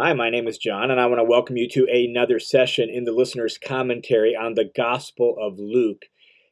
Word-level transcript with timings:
Hi, 0.00 0.12
my 0.12 0.30
name 0.30 0.46
is 0.46 0.58
John, 0.58 0.92
and 0.92 1.00
I 1.00 1.06
want 1.06 1.18
to 1.18 1.24
welcome 1.24 1.56
you 1.56 1.68
to 1.70 1.88
another 1.90 2.38
session 2.38 2.88
in 2.88 3.02
the 3.02 3.10
listener's 3.10 3.58
commentary 3.58 4.36
on 4.36 4.54
the 4.54 4.70
Gospel 4.76 5.34
of 5.40 5.58
Luke. 5.58 6.04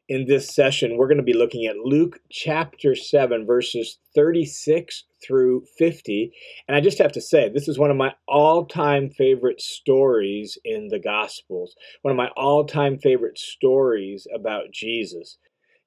In 0.09 0.27
this 0.27 0.53
session, 0.53 0.97
we're 0.97 1.07
going 1.07 1.19
to 1.19 1.23
be 1.23 1.33
looking 1.33 1.65
at 1.65 1.77
Luke 1.77 2.19
chapter 2.29 2.97
7, 2.97 3.47
verses 3.47 3.99
36 4.17 5.05
through 5.25 5.63
50. 5.79 6.33
And 6.67 6.77
I 6.77 6.81
just 6.81 6.99
have 6.99 7.13
to 7.13 7.21
say, 7.21 7.49
this 7.49 7.69
is 7.69 7.79
one 7.79 7.93
of 7.93 7.97
my 7.97 8.15
all 8.27 8.67
time 8.67 9.11
favorite 9.11 9.61
stories 9.61 10.59
in 10.65 10.89
the 10.89 10.99
Gospels, 10.99 11.77
one 12.03 12.11
of 12.11 12.19
my 12.19 12.31
all 12.37 12.65
time 12.65 12.99
favorite 12.99 13.39
stories 13.39 14.27
about 14.35 14.73
Jesus. 14.73 15.39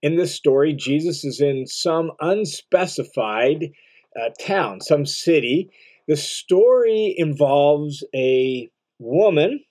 In 0.02 0.16
this 0.16 0.34
story, 0.34 0.72
Jesus 0.72 1.26
is 1.26 1.42
in 1.42 1.68
some 1.68 2.12
unspecified 2.22 3.72
uh, 4.18 4.30
town, 4.40 4.80
some 4.80 5.06
city 5.06 5.70
the 6.10 6.18
story 6.18 7.14
involves 7.16 8.04
a 8.16 8.68
woman, 8.98 9.64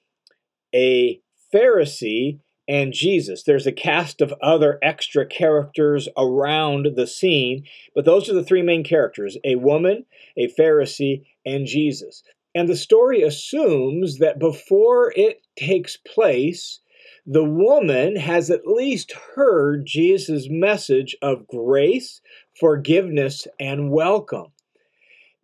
a 0.73 1.21
Pharisee, 1.53 2.39
and 2.69 2.93
Jesus. 2.93 3.43
There's 3.43 3.67
a 3.67 3.73
cast 3.73 4.21
of 4.21 4.33
other 4.41 4.79
extra 4.81 5.27
characters 5.27 6.09
around 6.17 6.91
the 6.95 7.09
scene, 7.09 7.65
but 7.93 8.05
those 8.05 8.29
are 8.29 8.35
the 8.35 8.45
three 8.45 8.63
main 8.63 8.85
characters 8.85 9.37
a 9.45 9.57
woman, 9.57 10.07
a 10.37 10.47
Pharisee, 10.47 11.25
and 11.45 11.67
Jesus. 11.67 12.23
And 12.55 12.69
the 12.69 12.77
story 12.77 13.23
assumes 13.23 14.19
that 14.19 14.39
before 14.39 15.13
it 15.17 15.43
takes 15.59 15.97
place, 15.97 16.79
the 17.27 17.43
woman 17.43 18.15
has 18.15 18.49
at 18.49 18.65
least 18.65 19.11
heard 19.35 19.87
Jesus' 19.87 20.47
message 20.49 21.17
of 21.21 21.49
grace, 21.49 22.21
forgiveness, 22.55 23.49
and 23.59 23.91
welcome 23.91 24.53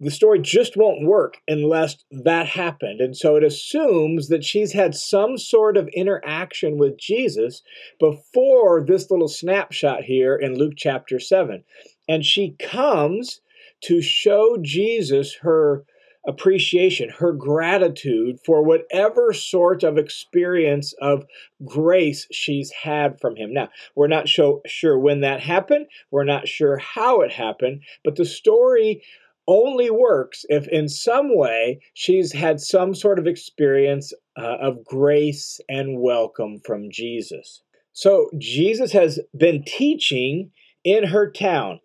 the 0.01 0.11
story 0.11 0.41
just 0.41 0.77
won't 0.77 1.07
work 1.07 1.39
unless 1.47 2.05
that 2.11 2.47
happened. 2.47 3.01
And 3.01 3.17
so 3.17 3.37
it 3.37 3.45
assumes 3.45 4.29
that 4.29 4.45
she's 4.45 4.73
had 4.73 4.95
some 4.95 5.39
sort 5.39 5.77
of 5.77 5.89
interaction 5.89 6.79
with 6.79 6.99
Jesus 6.99 7.63
before 8.01 8.85
this 8.85 9.11
little 9.11 9.29
snapshot 9.29 10.05
here 10.05 10.37
in 10.37 10.59
Luke 10.59 10.75
chapter 10.77 11.21
7. 11.21 11.63
And 12.09 12.25
she 12.25 12.57
comes 12.59 13.41
to 13.85 14.03
show 14.03 14.59
Jesus 14.61 15.37
her 15.43 15.85
appreciation, 16.27 17.11
her 17.11 17.33
gratitude 17.33 18.39
for 18.45 18.65
whatever 18.65 19.33
sort 19.33 19.83
of 19.83 19.99
experience 19.99 20.95
of 21.01 21.27
grace 21.65 22.27
she's 22.33 22.71
had 22.71 23.21
from 23.21 23.37
him. 23.37 23.53
Now, 23.53 23.69
we're 23.95 24.09
not 24.09 24.29
so 24.29 24.63
sure 24.67 24.99
when 24.99 25.21
that 25.21 25.41
happened, 25.41 25.87
we're 26.11 26.25
not 26.25 26.49
sure 26.49 26.79
how 26.79 27.21
it 27.21 27.33
happened, 27.33 27.83
but 28.03 28.17
the 28.17 28.25
story 28.25 29.03
only 29.47 29.91
works 29.91 30.45
if 30.49 30.67
in 30.69 30.89
some 30.89 31.37
way 31.37 31.81
she's 31.93 32.33
had 32.33 32.61
some 32.61 32.95
sort 32.95 33.19
of 33.19 33.27
experience 33.27 34.13
uh, 34.37 34.57
of 34.61 34.85
grace 34.85 35.61
and 35.69 36.01
welcome 36.01 36.61
from 36.65 36.91
Jesus. 36.91 37.63
So 37.93 38.31
Jesus 38.39 38.93
has 38.93 39.21
been 39.37 39.63
teaching 39.65 40.51
in 40.83 41.05
her 41.05 41.31
town, 41.31 41.81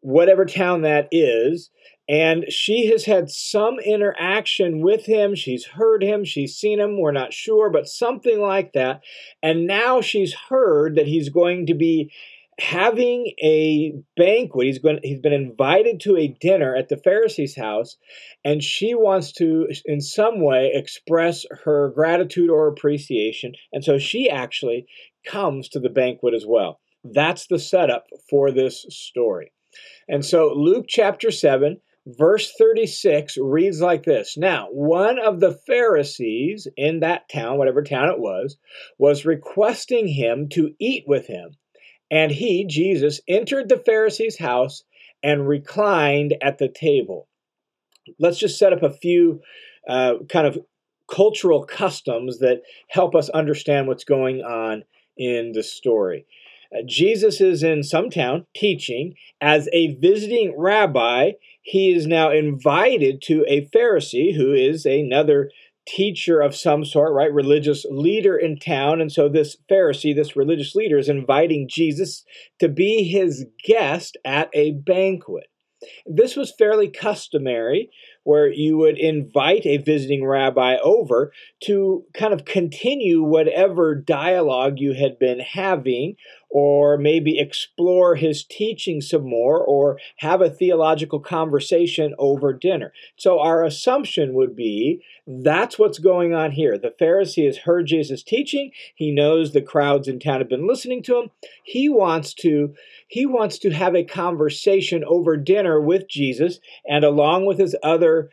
whatever 0.00 0.44
town 0.44 0.82
that 0.82 1.08
is, 1.12 1.70
and 2.08 2.44
she 2.50 2.86
has 2.88 3.04
had 3.06 3.30
some 3.30 3.78
interaction 3.78 4.82
with 4.82 5.06
him. 5.06 5.34
She's 5.34 5.64
heard 5.64 6.02
him, 6.02 6.24
she's 6.24 6.56
seen 6.56 6.80
him, 6.80 7.00
we're 7.00 7.12
not 7.12 7.32
sure, 7.32 7.70
but 7.70 7.88
something 7.88 8.40
like 8.40 8.72
that. 8.74 9.02
And 9.42 9.66
now 9.66 10.00
she's 10.00 10.34
heard 10.34 10.96
that 10.96 11.06
he's 11.06 11.28
going 11.28 11.66
to 11.66 11.74
be 11.74 12.12
having 12.58 13.32
a 13.42 13.94
banquet. 14.16 14.66
He's 14.66 14.78
going. 14.78 15.00
He's 15.02 15.20
been 15.20 15.32
invited 15.32 16.00
to 16.00 16.16
a 16.16 16.28
dinner 16.40 16.76
at 16.76 16.88
the 16.88 16.96
Pharisee's 16.96 17.56
house, 17.56 17.96
and 18.44 18.62
she 18.62 18.94
wants 18.94 19.32
to, 19.32 19.68
in 19.84 20.00
some 20.00 20.40
way, 20.40 20.70
express 20.74 21.44
her 21.64 21.90
gratitude 21.94 22.50
or 22.50 22.68
appreciation, 22.68 23.52
and 23.72 23.84
so 23.84 23.98
she 23.98 24.30
actually 24.30 24.86
comes 25.26 25.68
to 25.70 25.80
the 25.80 25.88
banquet 25.88 26.34
as 26.34 26.44
well. 26.46 26.80
That's 27.04 27.46
the 27.46 27.58
setup 27.58 28.06
for 28.30 28.50
this 28.50 28.86
story. 28.88 29.52
And 30.08 30.24
so 30.24 30.52
Luke 30.54 30.86
chapter 30.88 31.30
7, 31.30 31.80
verse 32.06 32.52
36 32.58 33.36
reads 33.38 33.80
like 33.80 34.04
this 34.04 34.36
Now, 34.36 34.68
one 34.70 35.18
of 35.18 35.40
the 35.40 35.52
Pharisees 35.66 36.68
in 36.76 37.00
that 37.00 37.28
town, 37.28 37.58
whatever 37.58 37.82
town 37.82 38.08
it 38.10 38.20
was, 38.20 38.56
was 38.98 39.24
requesting 39.24 40.08
him 40.08 40.48
to 40.50 40.74
eat 40.78 41.04
with 41.06 41.26
him. 41.26 41.56
And 42.14 42.30
he, 42.30 42.64
Jesus, 42.64 43.20
entered 43.26 43.68
the 43.68 43.82
Pharisee's 43.84 44.38
house 44.38 44.84
and 45.24 45.48
reclined 45.48 46.36
at 46.40 46.58
the 46.58 46.68
table. 46.68 47.26
Let's 48.20 48.38
just 48.38 48.56
set 48.56 48.72
up 48.72 48.84
a 48.84 48.90
few 48.90 49.40
uh, 49.88 50.18
kind 50.28 50.46
of 50.46 50.60
cultural 51.12 51.64
customs 51.64 52.38
that 52.38 52.62
help 52.88 53.16
us 53.16 53.30
understand 53.30 53.88
what's 53.88 54.04
going 54.04 54.42
on 54.42 54.84
in 55.16 55.50
the 55.54 55.64
story. 55.64 56.24
Uh, 56.72 56.82
Jesus 56.86 57.40
is 57.40 57.64
in 57.64 57.82
some 57.82 58.10
town 58.10 58.46
teaching. 58.54 59.14
As 59.40 59.68
a 59.72 59.96
visiting 59.96 60.54
rabbi, 60.56 61.32
he 61.62 61.92
is 61.92 62.06
now 62.06 62.30
invited 62.30 63.22
to 63.22 63.44
a 63.48 63.66
Pharisee 63.74 64.36
who 64.36 64.52
is 64.52 64.86
another 64.86 65.50
teacher 65.86 66.40
of 66.40 66.56
some 66.56 66.84
sort, 66.84 67.12
right? 67.12 67.32
Religious 67.32 67.84
leader 67.90 68.36
in 68.36 68.58
town. 68.58 69.00
And 69.00 69.12
so 69.12 69.28
this 69.28 69.56
Pharisee, 69.70 70.14
this 70.14 70.36
religious 70.36 70.74
leader, 70.74 70.98
is 70.98 71.08
inviting 71.08 71.68
Jesus 71.70 72.24
to 72.58 72.68
be 72.68 73.04
his 73.04 73.46
guest 73.64 74.16
at 74.24 74.50
a 74.54 74.72
banquet. 74.72 75.46
This 76.06 76.34
was 76.34 76.54
fairly 76.56 76.88
customary, 76.88 77.90
where 78.22 78.50
you 78.50 78.78
would 78.78 78.98
invite 78.98 79.66
a 79.66 79.76
visiting 79.76 80.26
rabbi 80.26 80.76
over 80.82 81.30
to 81.64 82.04
kind 82.14 82.32
of 82.32 82.46
continue 82.46 83.22
whatever 83.22 83.94
dialogue 83.94 84.78
you 84.78 84.94
had 84.94 85.18
been 85.18 85.40
having 85.40 86.16
or 86.54 86.96
maybe 86.96 87.36
explore 87.36 88.14
his 88.14 88.44
teaching 88.44 89.00
some 89.00 89.28
more, 89.28 89.58
or 89.58 89.98
have 90.18 90.40
a 90.40 90.48
theological 90.48 91.18
conversation 91.18 92.14
over 92.16 92.52
dinner. 92.52 92.92
So, 93.16 93.40
our 93.40 93.64
assumption 93.64 94.34
would 94.34 94.54
be 94.54 95.02
that's 95.26 95.80
what's 95.80 95.98
going 95.98 96.32
on 96.32 96.52
here. 96.52 96.78
The 96.78 96.94
Pharisee 97.00 97.46
has 97.46 97.58
heard 97.58 97.86
Jesus' 97.86 98.22
teaching, 98.22 98.70
he 98.94 99.10
knows 99.10 99.52
the 99.52 99.62
crowds 99.62 100.06
in 100.06 100.20
town 100.20 100.38
have 100.38 100.48
been 100.48 100.68
listening 100.68 101.02
to 101.04 101.18
him. 101.18 101.30
He 101.64 101.88
wants 101.88 102.32
to 102.34 102.74
he 103.08 103.26
wants 103.26 103.58
to 103.58 103.70
have 103.70 103.96
a 103.96 104.04
conversation 104.04 105.02
over 105.04 105.36
dinner 105.36 105.80
with 105.80 106.08
Jesus 106.08 106.60
and 106.88 107.04
along 107.04 107.46
with 107.46 107.58
his 107.58 107.74
other 107.82 108.30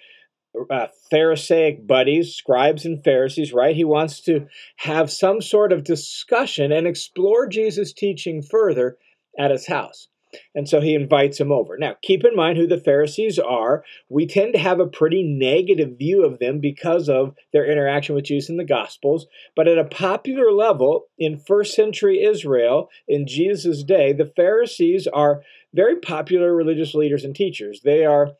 uh, 0.70 0.88
Pharisaic 1.10 1.88
buddies, 1.88 2.36
scribes 2.36 2.86
and 2.86 3.04
Pharisees, 3.04 3.54
right? 3.54 3.76
He 3.76 3.84
wants 3.84 4.22
to 4.22 4.48
have 4.78 5.12
some 5.12 5.42
sort 5.42 5.72
of 5.72 5.84
discussion 5.84 6.72
and 6.72 6.88
explore 6.88 7.48
Jesus' 7.48 7.94
teaching 7.94 8.42
further 8.42 8.98
at 9.38 9.52
his 9.52 9.68
house. 9.68 10.08
And 10.56 10.68
so 10.68 10.80
he 10.80 10.96
invites 10.96 11.40
him 11.40 11.52
over. 11.52 11.78
Now, 11.78 11.96
keep 12.02 12.24
in 12.24 12.36
mind 12.36 12.58
who 12.58 12.68
the 12.68 12.80
Pharisees 12.80 13.38
are. 13.38 13.84
We 14.10 14.26
tend 14.26 14.54
to 14.54 14.60
have 14.60 14.80
a 14.80 14.88
pretty 14.88 15.24
negative 15.24 15.98
view 15.98 16.24
of 16.26 16.40
them 16.40 16.60
because 16.60 17.10
of 17.10 17.36
their 17.52 17.70
interaction 17.70 18.16
with 18.16 18.26
Jesus 18.26 18.50
in 18.50 18.58
the 18.58 18.64
Gospels. 18.64 19.28
But 19.56 19.68
at 19.68 19.78
a 19.78 19.84
popular 19.84 20.52
level, 20.52 21.08
in 21.18 21.38
first 21.38 21.76
century 21.76 22.24
Israel, 22.24 22.90
in 23.08 23.28
Jesus' 23.28 23.84
day, 23.84 24.14
the 24.14 24.32
Pharisees 24.36 25.06
are 25.08 25.44
very 25.74 25.98
popular 25.98 26.56
religious 26.56 26.94
leaders 26.94 27.24
and 27.24 27.36
teachers. 27.36 27.82
They 27.84 28.06
are 28.06 28.32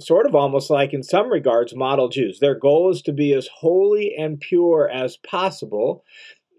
sort 0.00 0.26
of 0.26 0.34
almost 0.34 0.70
like, 0.70 0.92
in 0.92 1.02
some 1.02 1.28
regards, 1.28 1.74
model 1.74 2.08
Jews. 2.08 2.38
Their 2.38 2.54
goal 2.54 2.90
is 2.90 3.02
to 3.02 3.12
be 3.12 3.32
as 3.32 3.48
holy 3.60 4.14
and 4.16 4.40
pure 4.40 4.88
as 4.88 5.16
possible. 5.16 6.04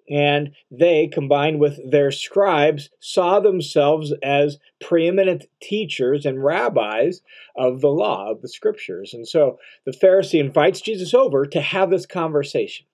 And 0.10 0.54
they, 0.72 1.08
combined 1.08 1.60
with 1.60 1.80
their 1.90 2.10
scribes, 2.10 2.90
saw 3.00 3.40
themselves 3.40 4.12
as 4.24 4.58
preeminent 4.82 5.46
teachers 5.62 6.26
and 6.26 6.44
rabbis 6.44 7.22
of 7.56 7.82
the 7.82 7.90
law, 7.90 8.32
of 8.32 8.42
the 8.42 8.50
scriptures. 8.50 9.14
And 9.14 9.28
so 9.28 9.60
the 9.86 9.92
Pharisee 9.92 10.40
invites 10.40 10.82
Jesus 10.82 11.14
over 11.14 11.46
to 11.46 11.62
have 11.62 11.92
this 11.92 12.08
conversation. 12.08 12.88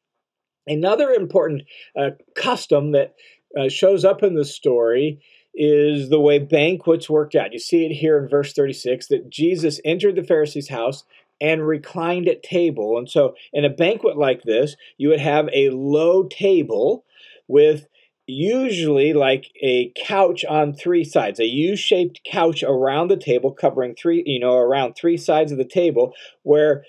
Another 0.68 1.10
important 1.12 1.64
uh, 1.98 2.12
custom 2.36 2.92
that 2.92 3.16
uh, 3.58 3.70
shows 3.70 4.04
up 4.04 4.22
in 4.22 4.36
the 4.36 4.44
story 4.44 5.22
is 5.56 6.10
the 6.10 6.20
way 6.20 6.40
banquets 6.40 7.10
worked 7.10 7.36
out. 7.36 7.54
You 7.54 7.60
see 7.60 7.86
it 7.86 7.94
here 7.94 8.18
in 8.18 8.28
verse 8.28 8.54
36 8.54 9.08
that 9.08 9.30
Jesus 9.30 9.80
entered 9.86 10.16
the 10.16 10.24
Pharisee's 10.24 10.70
house 10.70 11.04
and 11.42 11.68
reclined 11.68 12.28
at 12.28 12.44
table. 12.44 12.98
And 12.98 13.10
so, 13.10 13.36
in 13.54 13.66
a 13.66 13.70
banquet 13.70 14.18
like 14.18 14.44
this, 14.44 14.76
you 14.98 15.10
would 15.10 15.20
have 15.20 15.50
a 15.54 15.70
low 15.70 16.28
table 16.28 17.06
with 17.48 17.88
usually 18.28 19.14
like 19.14 19.52
a 19.62 19.92
couch 19.96 20.44
on 20.46 20.74
three 20.74 21.04
sides, 21.04 21.40
a 21.40 21.46
U-shaped 21.46 22.22
couch 22.26 22.64
around 22.64 23.10
the 23.10 23.18
table 23.18 23.52
covering 23.52 23.96
three, 23.96 24.24
you 24.26 24.40
know, 24.40 24.56
around 24.56 24.94
three 24.94 25.18
sides 25.18 25.52
of 25.52 25.58
the 25.58 25.66
table 25.66 26.14
where 26.44 26.84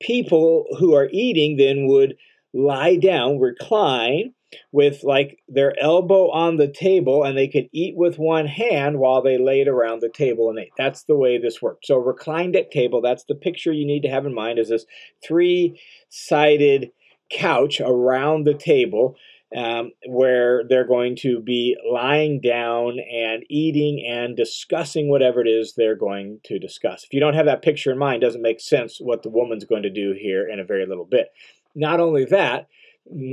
people 0.00 0.66
who 0.78 0.94
are 0.94 1.08
eating 1.10 1.56
then 1.56 1.86
would 1.86 2.16
lie 2.52 2.96
down, 2.96 3.38
recline, 3.38 4.32
with 4.72 5.02
like 5.02 5.38
their 5.48 5.74
elbow 5.80 6.30
on 6.30 6.56
the 6.56 6.68
table 6.68 7.24
and 7.24 7.36
they 7.36 7.48
could 7.48 7.68
eat 7.72 7.96
with 7.96 8.18
one 8.18 8.46
hand 8.46 8.98
while 8.98 9.22
they 9.22 9.38
laid 9.38 9.68
around 9.68 10.00
the 10.00 10.08
table 10.08 10.48
and 10.48 10.58
ate. 10.58 10.72
That's 10.76 11.04
the 11.04 11.16
way 11.16 11.38
this 11.38 11.60
worked. 11.60 11.86
So 11.86 11.96
reclined 11.96 12.56
at 12.56 12.70
table, 12.70 13.00
that's 13.00 13.24
the 13.24 13.34
picture 13.34 13.72
you 13.72 13.86
need 13.86 14.02
to 14.02 14.10
have 14.10 14.26
in 14.26 14.34
mind 14.34 14.58
is 14.58 14.68
this 14.68 14.86
three-sided 15.26 16.90
couch 17.30 17.80
around 17.80 18.44
the 18.44 18.54
table 18.54 19.16
um, 19.56 19.92
where 20.06 20.64
they're 20.68 20.86
going 20.86 21.16
to 21.16 21.40
be 21.40 21.76
lying 21.88 22.40
down 22.40 22.98
and 22.98 23.44
eating 23.48 24.04
and 24.06 24.36
discussing 24.36 25.08
whatever 25.08 25.40
it 25.40 25.48
is 25.48 25.74
they're 25.74 25.96
going 25.96 26.40
to 26.44 26.58
discuss. 26.58 27.04
If 27.04 27.12
you 27.12 27.20
don't 27.20 27.34
have 27.34 27.46
that 27.46 27.62
picture 27.62 27.92
in 27.92 27.98
mind, 27.98 28.22
doesn't 28.22 28.42
make 28.42 28.60
sense 28.60 28.98
what 29.00 29.22
the 29.22 29.30
woman's 29.30 29.64
going 29.64 29.84
to 29.84 29.90
do 29.90 30.14
here 30.18 30.48
in 30.48 30.58
a 30.58 30.64
very 30.64 30.86
little 30.86 31.04
bit. 31.04 31.28
Not 31.74 32.00
only 32.00 32.24
that, 32.26 32.68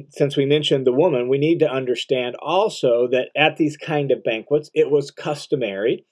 since 0.10 0.38
we 0.38 0.46
mentioned 0.46 0.86
the 0.86 0.94
woman, 0.94 1.30
we 1.30 1.38
need 1.38 1.60
to 1.60 1.72
understand 1.72 2.36
also 2.36 3.08
that 3.12 3.30
at 3.36 3.58
these 3.58 3.78
kind 3.78 4.12
of 4.12 4.24
banquets, 4.24 4.70
it 4.74 4.90
was 4.90 5.12
customary 5.12 6.06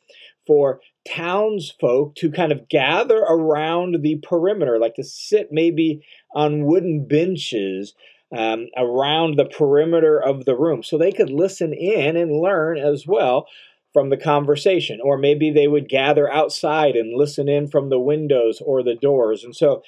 for 0.48 0.81
townsfolk 1.08 2.16
to 2.16 2.31
kind 2.31 2.52
of 2.52 2.68
gather 2.68 3.19
around 3.19 3.98
the 4.02 4.19
perimeter, 4.24 4.80
like 4.80 4.96
to 4.96 5.04
sit 5.04 5.50
maybe 5.52 6.02
on 6.34 6.66
wooden 6.66 7.08
benches 7.08 7.94
um, 8.36 8.68
around 8.78 9.38
the 9.38 9.46
perimeter 9.46 10.19
of 10.22 10.46
the 10.46 10.56
room 10.56 10.84
so 10.84 10.98
they 10.98 11.12
could 11.12 11.30
listen 11.30 11.74
in 11.74 12.16
and 12.16 12.42
learn 12.42 12.78
as 12.78 13.06
well 13.06 13.46
from 13.94 14.10
the 14.10 14.18
conversation. 14.18 15.00
Or 15.04 15.18
maybe 15.18 15.52
they 15.52 15.68
would 15.68 15.90
gather 15.90 16.31
outside 16.31 16.96
and 16.96 17.18
listen 17.18 17.50
in 17.50 17.68
from 17.68 17.90
the 17.90 18.00
windows 18.00 18.62
or 18.66 18.84
the 18.84 18.96
doors. 18.96 19.44
And 19.44 19.56
so 19.56 19.84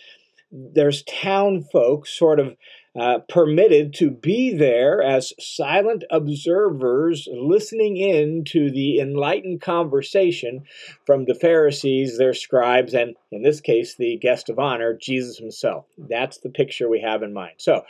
there's 0.52 1.04
town 1.04 1.66
folk 1.72 2.06
sort 2.06 2.40
of 2.40 2.56
uh, 3.00 3.20
permitted 3.28 3.94
to 3.96 4.12
be 4.12 4.56
there 4.56 5.02
as 5.02 5.34
silent 5.40 6.04
observers 6.12 7.28
listening 7.32 7.98
in 7.98 8.44
to 8.46 8.70
the 8.70 9.00
enlightened 9.00 9.62
conversation 9.62 10.64
from 11.06 11.26
the 11.26 11.34
Pharisees, 11.34 12.18
their 12.18 12.36
scribes, 12.36 12.94
and 12.94 13.16
in 13.32 13.42
this 13.42 13.62
case, 13.62 13.96
the 13.96 14.18
guest 14.18 14.50
of 14.50 14.60
honor, 14.60 14.94
Jesus 14.94 15.38
himself. 15.38 15.86
That's 15.98 16.38
the 16.38 16.50
picture 16.50 16.88
we 16.88 17.02
have 17.02 17.24
in 17.24 17.34
mind. 17.34 17.56
So 17.58 17.84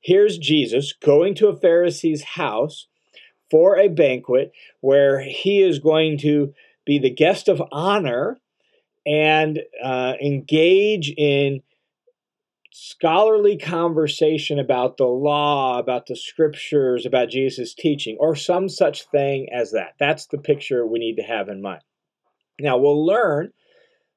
here's 0.00 0.36
Jesus 0.36 0.92
going 0.92 1.34
to 1.36 1.48
a 1.48 1.56
Pharisee's 1.56 2.22
house 2.22 2.86
for 3.50 3.78
a 3.78 3.88
banquet 3.88 4.52
where 4.80 5.20
he 5.20 5.62
is 5.62 5.78
going 5.78 6.18
to 6.18 6.52
be 6.84 6.98
the 6.98 7.10
guest 7.10 7.48
of 7.48 7.62
honor 7.72 8.36
and 9.06 9.58
uh, 9.82 10.14
engage 10.22 11.12
in 11.16 11.62
scholarly 12.72 13.56
conversation 13.56 14.58
about 14.58 14.96
the 14.96 15.06
law, 15.06 15.78
about 15.78 16.06
the 16.06 16.16
scriptures, 16.16 17.04
about 17.04 17.30
Jesus' 17.30 17.74
teaching, 17.74 18.16
or 18.20 18.36
some 18.36 18.68
such 18.68 19.06
thing 19.08 19.48
as 19.52 19.72
that. 19.72 19.94
That's 19.98 20.26
the 20.26 20.38
picture 20.38 20.86
we 20.86 20.98
need 20.98 21.16
to 21.16 21.22
have 21.22 21.48
in 21.48 21.62
mind. 21.62 21.82
Now, 22.60 22.78
we'll 22.78 23.04
learn 23.04 23.52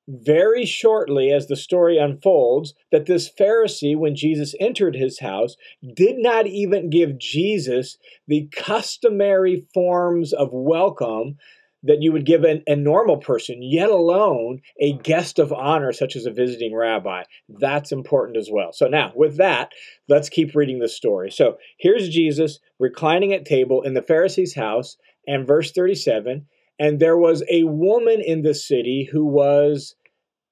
very 0.07 0.65
shortly 0.65 1.31
as 1.31 1.47
the 1.47 1.55
story 1.55 1.97
unfolds 1.97 2.73
that 2.91 3.05
this 3.05 3.31
Pharisee, 3.31 3.97
when 3.97 4.15
Jesus 4.15 4.53
entered 4.59 4.95
his 4.95 5.19
house, 5.19 5.55
did 5.95 6.17
not 6.17 6.45
even 6.45 6.89
give 6.89 7.17
Jesus 7.17 7.97
the 8.27 8.49
customary 8.51 9.65
forms 9.73 10.33
of 10.33 10.49
welcome 10.51 11.37
that 11.83 12.01
you 12.01 12.11
would 12.11 12.25
give 12.25 12.43
an, 12.43 12.63
a 12.67 12.75
normal 12.75 13.17
person, 13.17 13.61
yet 13.61 13.89
alone 13.89 14.61
a 14.81 14.93
mm. 14.93 15.03
guest 15.03 15.39
of 15.39 15.53
honor, 15.53 15.91
such 15.91 16.15
as 16.15 16.25
a 16.25 16.31
visiting 16.31 16.75
rabbi. 16.75 17.23
That's 17.49 17.91
important 17.91 18.37
as 18.37 18.49
well. 18.51 18.71
So, 18.73 18.87
now 18.87 19.11
with 19.15 19.37
that, 19.37 19.71
let's 20.07 20.29
keep 20.29 20.55
reading 20.55 20.79
the 20.79 20.89
story. 20.89 21.31
So, 21.31 21.57
here's 21.77 22.09
Jesus 22.09 22.59
reclining 22.79 23.33
at 23.33 23.45
table 23.45 23.81
in 23.81 23.93
the 23.93 24.01
Pharisee's 24.01 24.55
house, 24.55 24.97
and 25.27 25.47
verse 25.47 25.71
37 25.71 26.47
and 26.79 26.99
there 26.99 27.17
was 27.17 27.43
a 27.49 27.63
woman 27.63 28.21
in 28.21 28.41
the 28.41 28.53
city 28.53 29.07
who 29.11 29.25
was 29.25 29.95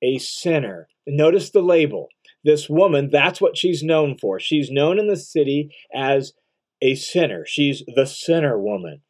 a 0.01 0.17
sinner. 0.19 0.87
Notice 1.07 1.49
the 1.49 1.61
label. 1.61 2.09
This 2.43 2.69
woman, 2.69 3.09
that's 3.11 3.41
what 3.41 3.57
she's 3.57 3.83
known 3.83 4.17
for. 4.17 4.39
She's 4.39 4.71
known 4.71 4.97
in 4.97 5.07
the 5.07 5.17
city 5.17 5.75
as 5.93 6.33
a 6.81 6.95
sinner. 6.95 7.45
She's 7.45 7.83
the 7.95 8.05
sinner 8.05 8.59
woman 8.59 9.01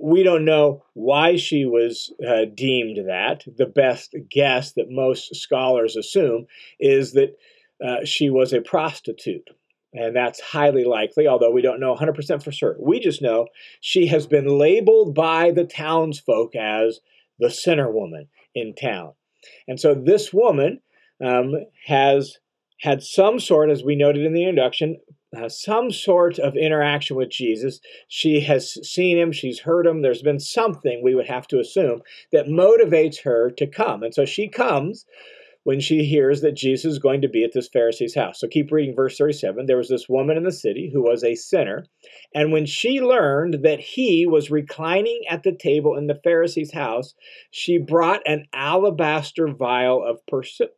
we 0.00 0.22
don't 0.22 0.44
know 0.44 0.84
why 0.94 1.36
she 1.36 1.64
was 1.64 2.12
uh, 2.26 2.44
deemed 2.54 2.98
that. 3.08 3.44
The 3.56 3.66
best 3.66 4.14
guess 4.30 4.72
that 4.72 4.90
most 4.90 5.34
scholars 5.34 5.96
assume 5.96 6.46
is 6.78 7.12
that 7.12 7.36
uh, 7.84 8.04
she 8.04 8.30
was 8.30 8.52
a 8.52 8.60
prostitute. 8.60 9.48
And 9.92 10.14
that's 10.14 10.40
highly 10.40 10.84
likely, 10.84 11.26
although 11.26 11.50
we 11.50 11.62
don't 11.62 11.80
know 11.80 11.94
100% 11.94 12.42
for 12.42 12.52
certain. 12.52 12.84
We 12.86 13.00
just 13.00 13.22
know 13.22 13.46
she 13.80 14.06
has 14.08 14.26
been 14.26 14.58
labeled 14.58 15.14
by 15.14 15.52
the 15.52 15.64
townsfolk 15.64 16.54
as 16.54 17.00
the 17.38 17.50
sinner 17.50 17.90
woman 17.90 18.28
in 18.54 18.74
town. 18.74 19.12
And 19.66 19.80
so 19.80 19.94
this 19.94 20.32
woman 20.32 20.80
um, 21.24 21.54
has 21.86 22.38
had 22.80 23.02
some 23.02 23.40
sort, 23.40 23.70
as 23.70 23.82
we 23.82 23.96
noted 23.96 24.26
in 24.26 24.34
the 24.34 24.42
introduction, 24.42 24.98
uh, 25.36 25.48
some 25.48 25.90
sort 25.90 26.38
of 26.38 26.56
interaction 26.56 27.16
with 27.16 27.30
Jesus. 27.30 27.80
She 28.08 28.40
has 28.40 28.72
seen 28.88 29.18
him, 29.18 29.32
she's 29.32 29.60
heard 29.60 29.86
him. 29.86 30.02
There's 30.02 30.22
been 30.22 30.40
something, 30.40 31.02
we 31.02 31.14
would 31.14 31.28
have 31.28 31.46
to 31.48 31.60
assume, 31.60 32.02
that 32.32 32.46
motivates 32.46 33.22
her 33.22 33.50
to 33.52 33.66
come. 33.66 34.02
And 34.02 34.14
so 34.14 34.24
she 34.24 34.48
comes 34.48 35.04
when 35.66 35.80
she 35.80 36.04
hears 36.04 36.42
that 36.42 36.54
Jesus 36.54 36.92
is 36.92 36.98
going 37.00 37.20
to 37.22 37.28
be 37.28 37.42
at 37.42 37.52
this 37.52 37.68
Pharisee's 37.68 38.14
house. 38.14 38.38
So 38.38 38.46
keep 38.46 38.70
reading 38.70 38.94
verse 38.94 39.18
37. 39.18 39.66
There 39.66 39.76
was 39.76 39.88
this 39.88 40.08
woman 40.08 40.36
in 40.36 40.44
the 40.44 40.52
city 40.52 40.88
who 40.92 41.02
was 41.02 41.24
a 41.24 41.34
sinner. 41.34 41.86
And 42.32 42.52
when 42.52 42.66
she 42.66 43.00
learned 43.00 43.64
that 43.64 43.80
he 43.80 44.26
was 44.26 44.48
reclining 44.48 45.22
at 45.28 45.42
the 45.42 45.50
table 45.50 45.96
in 45.96 46.06
the 46.06 46.20
Pharisee's 46.22 46.72
house, 46.72 47.14
she 47.50 47.78
brought 47.78 48.20
an 48.26 48.46
alabaster 48.52 49.48
vial 49.48 50.04
of 50.04 50.20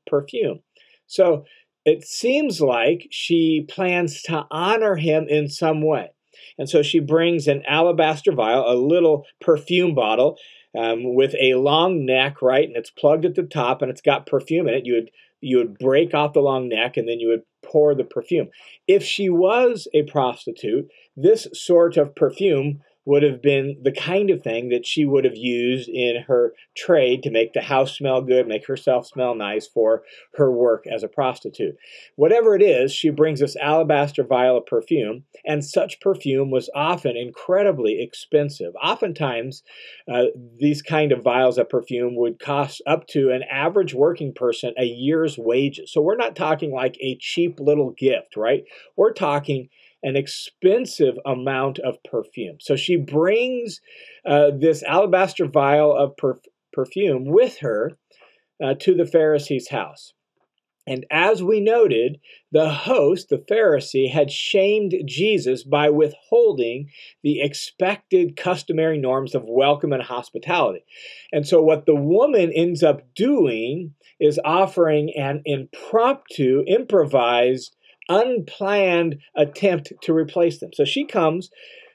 perfume. 0.06 0.60
So 1.06 1.44
it 1.88 2.04
seems 2.06 2.60
like 2.60 3.08
she 3.10 3.66
plans 3.68 4.22
to 4.22 4.46
honor 4.50 4.96
him 4.96 5.26
in 5.28 5.48
some 5.48 5.82
way. 5.82 6.10
And 6.58 6.68
so 6.68 6.82
she 6.82 7.00
brings 7.00 7.46
an 7.46 7.62
alabaster 7.66 8.32
vial, 8.32 8.70
a 8.70 8.74
little 8.74 9.24
perfume 9.40 9.94
bottle 9.94 10.38
um, 10.76 11.14
with 11.14 11.34
a 11.40 11.54
long 11.54 12.04
neck, 12.04 12.42
right? 12.42 12.66
And 12.66 12.76
it's 12.76 12.90
plugged 12.90 13.24
at 13.24 13.34
the 13.34 13.44
top 13.44 13.80
and 13.80 13.90
it's 13.90 14.00
got 14.00 14.26
perfume 14.26 14.68
in 14.68 14.74
it. 14.74 14.86
You 14.86 14.94
would 14.94 15.10
you 15.40 15.58
would 15.58 15.78
break 15.78 16.14
off 16.14 16.32
the 16.32 16.40
long 16.40 16.68
neck 16.68 16.96
and 16.96 17.08
then 17.08 17.20
you 17.20 17.28
would 17.28 17.42
pour 17.64 17.94
the 17.94 18.02
perfume. 18.02 18.48
If 18.88 19.04
she 19.04 19.28
was 19.28 19.86
a 19.94 20.02
prostitute, 20.02 20.88
this 21.16 21.46
sort 21.52 21.96
of 21.96 22.16
perfume 22.16 22.80
would 23.08 23.22
have 23.22 23.40
been 23.40 23.74
the 23.82 23.90
kind 23.90 24.28
of 24.28 24.42
thing 24.42 24.68
that 24.68 24.84
she 24.84 25.06
would 25.06 25.24
have 25.24 25.34
used 25.34 25.88
in 25.88 26.24
her 26.26 26.52
trade 26.76 27.22
to 27.22 27.30
make 27.30 27.54
the 27.54 27.62
house 27.62 27.96
smell 27.96 28.20
good, 28.20 28.46
make 28.46 28.66
herself 28.66 29.06
smell 29.06 29.34
nice 29.34 29.66
for 29.66 30.02
her 30.34 30.52
work 30.52 30.84
as 30.86 31.02
a 31.02 31.08
prostitute. 31.08 31.74
Whatever 32.16 32.54
it 32.54 32.60
is, 32.60 32.92
she 32.92 33.08
brings 33.08 33.40
this 33.40 33.56
alabaster 33.56 34.22
vial 34.22 34.58
of 34.58 34.66
perfume, 34.66 35.24
and 35.46 35.64
such 35.64 36.00
perfume 36.00 36.50
was 36.50 36.68
often 36.74 37.16
incredibly 37.16 37.98
expensive. 38.02 38.74
Oftentimes, 38.84 39.62
uh, 40.12 40.24
these 40.58 40.82
kind 40.82 41.10
of 41.10 41.24
vials 41.24 41.56
of 41.56 41.70
perfume 41.70 42.14
would 42.14 42.38
cost 42.38 42.82
up 42.86 43.06
to 43.06 43.30
an 43.30 43.42
average 43.50 43.94
working 43.94 44.34
person 44.34 44.74
a 44.76 44.84
year's 44.84 45.38
wages. 45.38 45.90
So 45.90 46.02
we're 46.02 46.14
not 46.16 46.36
talking 46.36 46.72
like 46.74 46.98
a 47.00 47.16
cheap 47.18 47.58
little 47.58 47.92
gift, 47.92 48.36
right? 48.36 48.64
We're 48.98 49.14
talking 49.14 49.70
an 50.02 50.16
expensive 50.16 51.14
amount 51.26 51.78
of 51.80 52.02
perfume. 52.04 52.56
So 52.60 52.76
she 52.76 52.96
brings 52.96 53.80
uh, 54.26 54.50
this 54.58 54.82
alabaster 54.82 55.46
vial 55.46 55.96
of 55.96 56.16
perf- 56.16 56.44
perfume 56.72 57.24
with 57.24 57.58
her 57.58 57.92
uh, 58.62 58.74
to 58.80 58.94
the 58.94 59.04
Pharisee's 59.04 59.68
house. 59.70 60.12
And 60.88 61.04
as 61.10 61.42
we 61.42 61.60
noted, 61.60 62.18
the 62.50 62.70
host, 62.70 63.28
the 63.28 63.36
Pharisee, 63.36 64.10
had 64.10 64.30
shamed 64.30 64.94
Jesus 65.04 65.62
by 65.62 65.90
withholding 65.90 66.88
the 67.22 67.42
expected 67.42 68.36
customary 68.36 68.96
norms 68.96 69.34
of 69.34 69.42
welcome 69.44 69.92
and 69.92 70.02
hospitality. 70.02 70.84
And 71.30 71.46
so, 71.46 71.60
what 71.60 71.84
the 71.84 71.94
woman 71.94 72.50
ends 72.54 72.82
up 72.82 73.02
doing 73.14 73.92
is 74.18 74.40
offering 74.42 75.12
an 75.14 75.42
impromptu, 75.44 76.64
improvised 76.66 77.76
unplanned 78.08 79.18
attempt 79.36 79.92
to 80.02 80.12
replace 80.12 80.58
them. 80.58 80.70
So 80.72 80.84
she 80.84 81.04
comes 81.04 81.50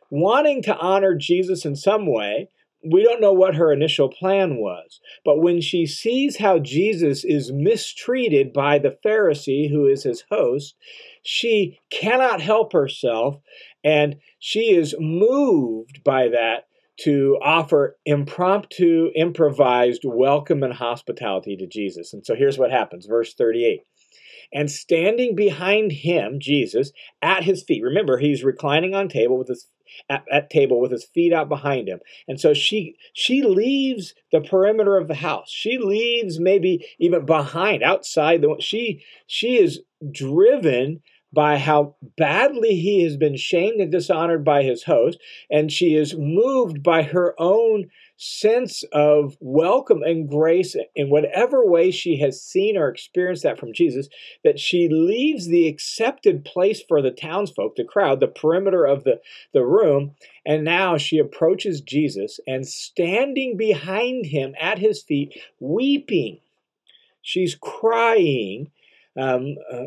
wanting 0.10 0.62
to 0.63 0.77
honor 0.77 1.15
Jesus 1.15 1.65
in 1.65 1.75
some 1.75 2.05
way. 2.05 2.50
We 2.86 3.03
don't 3.03 3.22
know 3.22 3.34
what 3.34 3.55
her 3.55 3.72
initial 3.72 4.10
plan 4.10 4.58
was, 4.58 5.00
but 5.24 5.41
when 5.41 5.62
she 5.62 5.86
sees 5.86 6.38
how 6.38 6.60
Jesus 6.60 7.24
is 7.24 7.51
mistreated 7.51 8.51
by 8.51 8.77
the 8.77 8.98
Pharisee, 9.05 9.72
who 9.72 9.88
is 9.88 10.03
his 10.03 10.25
host, 10.29 10.75
she 11.24 11.79
cannot 11.89 12.41
help 12.41 12.74
herself 12.74 13.39
and 13.84 14.17
she 14.38 14.75
is 14.75 14.96
moved 15.00 16.03
by 16.03 16.27
that 16.29 16.65
to 17.00 17.39
offer 17.41 17.98
impromptu, 18.05 19.10
improvised 19.15 20.03
welcome 20.05 20.62
and 20.62 20.74
hospitality 20.74 21.55
to 21.58 21.65
Jesus. 21.65 22.13
And 22.13 22.25
so 22.25 22.36
here's 22.36 22.60
what 22.60 22.72
happens, 22.72 23.05
verse 23.08 23.34
38. 23.34 23.82
And 24.53 24.69
standing 24.72 25.36
behind 25.36 25.91
him, 25.91 26.39
Jesus, 26.39 26.91
at 27.22 27.43
his 27.43 27.63
feet. 27.63 27.83
Remember, 27.83 28.17
he's 28.17 28.43
reclining 28.43 28.93
on 28.93 29.10
table 29.10 29.38
with 29.38 29.48
his 29.48 29.67
at, 30.10 30.24
at 30.31 30.50
table 30.50 30.79
with 30.79 30.91
his 30.91 31.05
feet 31.05 31.33
out 31.33 31.50
behind 31.50 31.88
him. 31.88 32.00
And 32.27 32.39
so 32.39 32.53
she 32.53 32.95
she 33.13 33.41
leaves 33.43 34.13
the 34.31 34.41
perimeter 34.41 34.98
of 34.98 35.07
the 35.07 35.15
house. 35.15 35.50
She 35.50 35.77
leaves 35.77 36.39
maybe 36.39 36.86
even 37.00 37.25
behind, 37.25 37.83
outside 37.83 38.41
the 38.41 38.55
she 38.60 39.03
she 39.27 39.57
is 39.57 39.81
driven 40.12 41.01
by 41.31 41.57
how 41.57 41.95
badly 42.15 42.75
he 42.75 43.03
has 43.03 43.17
been 43.17 43.36
shamed 43.36 43.81
and 43.81 43.91
dishonored 43.91 44.45
by 44.45 44.62
his 44.62 44.83
host, 44.83 45.19
and 45.50 45.72
she 45.72 45.95
is 45.95 46.15
moved 46.15 46.83
by 46.83 47.01
her 47.01 47.33
own 47.39 47.89
sense 48.17 48.84
of 48.93 49.36
welcome 49.39 50.01
and 50.03 50.29
grace 50.29 50.75
in 50.96 51.10
whatever 51.10 51.65
way 51.65 51.91
she 51.91 52.20
has 52.20 52.41
seen 52.41 52.77
or 52.77 52.88
experienced 52.88 53.43
that 53.43 53.60
from 53.60 53.74
Jesus, 53.74 54.08
that 54.43 54.60
she 54.60 54.88
leaves 54.89 55.48
the 55.48 55.67
accepted 55.67 56.46
place 56.46 56.82
for 56.88 57.01
the 57.01 57.12
townsfolk, 57.12 57.75
the 57.75 57.84
crowd, 57.84 58.20
the 58.20 58.27
perimeter 58.27 58.86
of 58.86 59.03
the, 59.03 59.20
the 59.53 59.65
room, 59.65 60.15
and 60.46 60.63
now 60.63 60.98
she 60.98 61.17
approaches 61.17 61.82
Jesus 61.82 62.39
and 62.48 62.67
standing 62.67 63.58
behind 63.58 64.27
him 64.27 64.53
at 64.60 64.79
his 64.79 65.01
feet, 65.01 65.39
weeping. 65.60 66.39
She's 67.22 67.55
crying. 67.55 68.72
Um, 69.15 69.55
uh, 69.72 69.86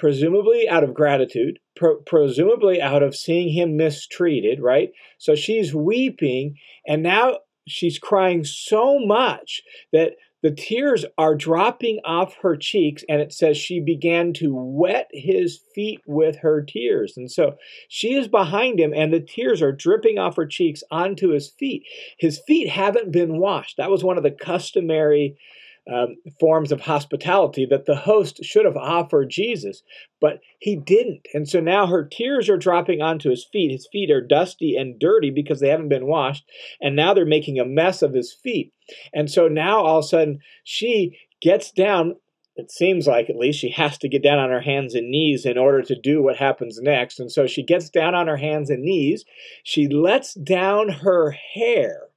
presumably 0.00 0.66
out 0.66 0.82
of 0.82 0.94
gratitude, 0.94 1.58
presumably 2.06 2.80
out 2.80 3.02
of 3.02 3.14
seeing 3.14 3.50
him 3.50 3.76
mistreated, 3.76 4.58
right? 4.58 4.92
So 5.18 5.34
she's 5.34 5.74
weeping, 5.74 6.56
and 6.86 7.02
now 7.02 7.40
she's 7.70 7.98
crying 7.98 8.44
so 8.44 8.98
much 8.98 9.62
that 9.92 10.12
the 10.42 10.50
tears 10.50 11.04
are 11.18 11.34
dropping 11.34 12.00
off 12.04 12.36
her 12.42 12.56
cheeks, 12.56 13.04
and 13.08 13.20
it 13.20 13.32
says 13.32 13.58
she 13.58 13.78
began 13.78 14.32
to 14.34 14.54
wet 14.54 15.10
his 15.12 15.60
feet 15.74 16.00
with 16.06 16.36
her 16.36 16.62
tears. 16.62 17.14
And 17.16 17.30
so 17.30 17.56
she 17.88 18.14
is 18.14 18.26
behind 18.26 18.80
him, 18.80 18.94
and 18.94 19.12
the 19.12 19.20
tears 19.20 19.60
are 19.60 19.72
dripping 19.72 20.18
off 20.18 20.36
her 20.36 20.46
cheeks 20.46 20.82
onto 20.90 21.28
his 21.28 21.48
feet. 21.48 21.84
His 22.18 22.40
feet 22.46 22.70
haven't 22.70 23.12
been 23.12 23.38
washed. 23.38 23.76
That 23.76 23.90
was 23.90 24.02
one 24.02 24.16
of 24.16 24.22
the 24.22 24.30
customary 24.30 25.36
um, 25.92 26.16
forms 26.38 26.72
of 26.72 26.80
hospitality 26.82 27.66
that 27.68 27.86
the 27.86 27.96
host 27.96 28.44
should 28.44 28.64
have 28.64 28.76
offered 28.76 29.30
Jesus, 29.30 29.82
but 30.20 30.40
he 30.58 30.76
didn't. 30.76 31.26
And 31.32 31.48
so 31.48 31.60
now 31.60 31.86
her 31.86 32.04
tears 32.04 32.48
are 32.48 32.58
dropping 32.58 33.00
onto 33.00 33.30
his 33.30 33.46
feet. 33.50 33.72
His 33.72 33.88
feet 33.90 34.10
are 34.10 34.20
dusty 34.20 34.76
and 34.76 34.98
dirty 34.98 35.30
because 35.30 35.60
they 35.60 35.68
haven't 35.68 35.88
been 35.88 36.06
washed, 36.06 36.44
and 36.80 36.94
now 36.94 37.14
they're 37.14 37.24
making 37.24 37.58
a 37.58 37.64
mess 37.64 38.02
of 38.02 38.14
his 38.14 38.32
feet. 38.32 38.72
And 39.12 39.30
so 39.30 39.48
now 39.48 39.80
all 39.80 39.98
of 39.98 40.04
a 40.04 40.08
sudden 40.08 40.38
she 40.64 41.18
gets 41.40 41.70
down. 41.70 42.16
It 42.56 42.70
seems 42.70 43.06
like 43.06 43.30
at 43.30 43.36
least 43.36 43.58
she 43.58 43.70
has 43.70 43.96
to 43.98 44.08
get 44.08 44.22
down 44.22 44.38
on 44.38 44.50
her 44.50 44.60
hands 44.60 44.94
and 44.94 45.08
knees 45.08 45.46
in 45.46 45.56
order 45.56 45.82
to 45.82 45.98
do 45.98 46.22
what 46.22 46.36
happens 46.36 46.78
next. 46.82 47.18
And 47.18 47.32
so 47.32 47.46
she 47.46 47.62
gets 47.62 47.88
down 47.88 48.14
on 48.14 48.26
her 48.26 48.36
hands 48.36 48.68
and 48.68 48.82
knees. 48.82 49.24
She 49.64 49.88
lets 49.88 50.34
down 50.34 50.90
her 50.90 51.30
hair. 51.30 52.08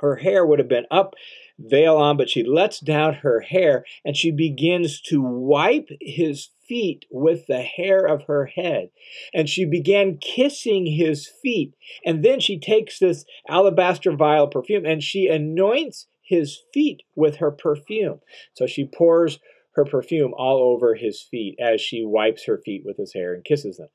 Her 0.00 0.16
hair 0.16 0.46
would 0.46 0.60
have 0.60 0.68
been 0.68 0.86
up 0.90 1.14
veil 1.60 1.96
on, 1.96 2.16
but 2.16 2.30
she 2.30 2.42
lets 2.42 2.80
down 2.80 3.14
her 3.14 3.40
hair 3.40 3.84
and 4.04 4.16
she 4.16 4.30
begins 4.30 5.00
to 5.02 5.22
wipe 5.22 5.88
his 6.00 6.50
feet 6.66 7.04
with 7.10 7.46
the 7.46 7.62
hair 7.62 8.06
of 8.06 8.22
her 8.24 8.46
head. 8.46 8.90
And 9.34 9.48
she 9.48 9.64
began 9.64 10.18
kissing 10.18 10.86
his 10.86 11.28
feet. 11.42 11.74
And 12.04 12.24
then 12.24 12.40
she 12.40 12.58
takes 12.58 12.98
this 12.98 13.24
alabaster 13.48 14.12
vial 14.12 14.46
perfume 14.46 14.86
and 14.86 15.02
she 15.02 15.26
anoints 15.26 16.06
his 16.22 16.60
feet 16.72 17.02
with 17.16 17.36
her 17.36 17.50
perfume. 17.50 18.20
So 18.54 18.66
she 18.66 18.84
pours 18.84 19.40
her 19.74 19.84
perfume 19.84 20.32
all 20.36 20.72
over 20.72 20.94
his 20.94 21.22
feet 21.22 21.56
as 21.60 21.80
she 21.80 22.04
wipes 22.04 22.44
her 22.46 22.60
feet 22.64 22.82
with 22.84 22.96
his 22.96 23.12
hair 23.12 23.34
and 23.34 23.44
kisses 23.44 23.78
them. 23.78 23.88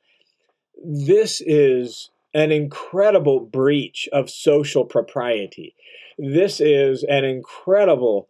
This 0.83 1.41
is 1.41 2.09
an 2.35 2.51
incredible 2.51 3.39
breach 3.39 4.07
of 4.11 4.29
social 4.29 4.83
propriety. 4.83 5.73
This 6.19 6.59
is 6.59 7.03
an 7.03 7.23
incredible 7.23 8.27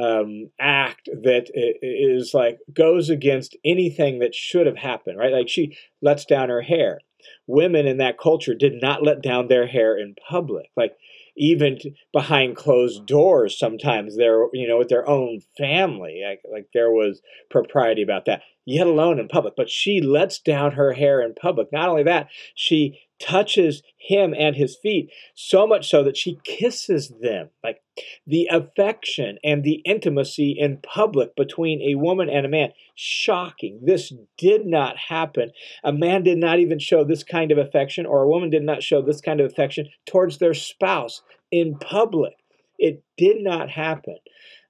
um, 0.00 0.50
act 0.60 1.08
that 1.22 1.50
is 1.54 2.32
like 2.32 2.60
goes 2.72 3.10
against 3.10 3.56
anything 3.64 4.20
that 4.20 4.34
should 4.34 4.66
have 4.66 4.76
happened, 4.76 5.18
right? 5.18 5.32
Like 5.32 5.48
she 5.48 5.76
lets 6.00 6.24
down 6.24 6.50
her 6.50 6.62
hair. 6.62 7.00
Women 7.48 7.84
in 7.84 7.98
that 7.98 8.18
culture 8.18 8.54
did 8.54 8.80
not 8.80 9.02
let 9.02 9.22
down 9.22 9.48
their 9.48 9.66
hair 9.66 9.98
in 9.98 10.14
public. 10.28 10.70
Like 10.76 10.92
even 11.36 11.78
behind 12.12 12.56
closed 12.56 13.06
doors, 13.06 13.58
sometimes 13.58 14.16
they're 14.16 14.46
you 14.52 14.68
know 14.68 14.78
with 14.78 14.88
their 14.88 15.08
own 15.08 15.40
family. 15.56 16.22
Like, 16.24 16.42
like 16.50 16.66
there 16.72 16.92
was 16.92 17.20
propriety 17.50 18.02
about 18.02 18.26
that, 18.26 18.42
yet 18.64 18.86
alone 18.86 19.18
in 19.18 19.26
public. 19.26 19.54
But 19.56 19.68
she 19.68 20.00
lets 20.00 20.38
down 20.38 20.72
her 20.72 20.92
hair 20.92 21.20
in 21.20 21.34
public. 21.34 21.72
Not 21.72 21.88
only 21.88 22.04
that, 22.04 22.28
she 22.54 23.00
touches 23.20 23.82
him 23.96 24.34
and 24.36 24.56
his 24.56 24.76
feet 24.76 25.10
so 25.34 25.66
much 25.66 25.88
so 25.88 26.02
that 26.02 26.16
she 26.16 26.38
kisses 26.44 27.12
them. 27.20 27.50
Like 27.62 27.80
the 28.26 28.48
affection 28.50 29.38
and 29.42 29.62
the 29.62 29.82
intimacy 29.84 30.56
in 30.58 30.78
public 30.78 31.34
between 31.36 31.82
a 31.82 31.96
woman 31.96 32.28
and 32.28 32.46
a 32.46 32.48
man. 32.48 32.70
Shocking. 32.94 33.80
This 33.82 34.12
did 34.36 34.66
not 34.66 34.96
happen. 34.96 35.50
A 35.84 35.92
man 35.92 36.22
did 36.22 36.38
not 36.38 36.58
even 36.58 36.78
show 36.78 37.04
this 37.04 37.24
kind 37.24 37.52
of 37.52 37.58
affection 37.58 38.06
or 38.06 38.22
a 38.22 38.28
woman 38.28 38.50
did 38.50 38.62
not 38.62 38.82
show 38.82 39.02
this 39.02 39.20
kind 39.20 39.40
of 39.40 39.50
affection 39.50 39.88
towards 40.06 40.38
their 40.38 40.54
spouse 40.54 41.22
in 41.50 41.78
public. 41.78 42.34
It 42.78 43.02
did 43.16 43.42
not 43.42 43.70
happen 43.70 44.18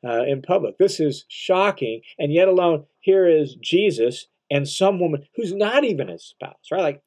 uh, 0.05 0.25
in 0.25 0.43
public. 0.43 0.79
This 0.79 1.01
is 1.01 1.25
shocking 1.29 2.03
and 2.19 2.33
yet 2.33 2.49
alone 2.49 2.85
here 3.01 3.29
is 3.29 3.57
jesus 3.61 4.27
and 4.51 4.69
some 4.69 5.01
woman 5.01 5.25
who's 5.35 5.53
not 5.55 5.85
even 5.85 6.09
his 6.09 6.25
spouse 6.25 6.69
right? 6.71 6.83
Like 6.83 7.03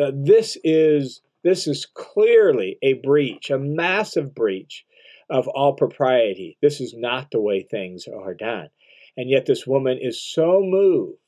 uh, 0.00 0.12
this 0.14 0.56
is 0.64 1.20
this 1.44 1.66
is 1.66 1.86
clearly 1.86 2.78
a 2.82 2.94
breach, 2.94 3.50
a 3.50 3.58
massive 3.58 4.34
breach 4.34 4.84
of 5.28 5.48
all 5.48 5.72
propriety. 5.72 6.56
This 6.62 6.80
is 6.80 6.94
not 6.96 7.30
the 7.30 7.40
way 7.40 7.62
things 7.62 8.06
are 8.06 8.34
done. 8.34 8.68
And 9.16 9.28
yet 9.28 9.46
this 9.46 9.66
woman 9.66 9.98
is 10.00 10.22
so 10.22 10.60
moved, 10.62 11.18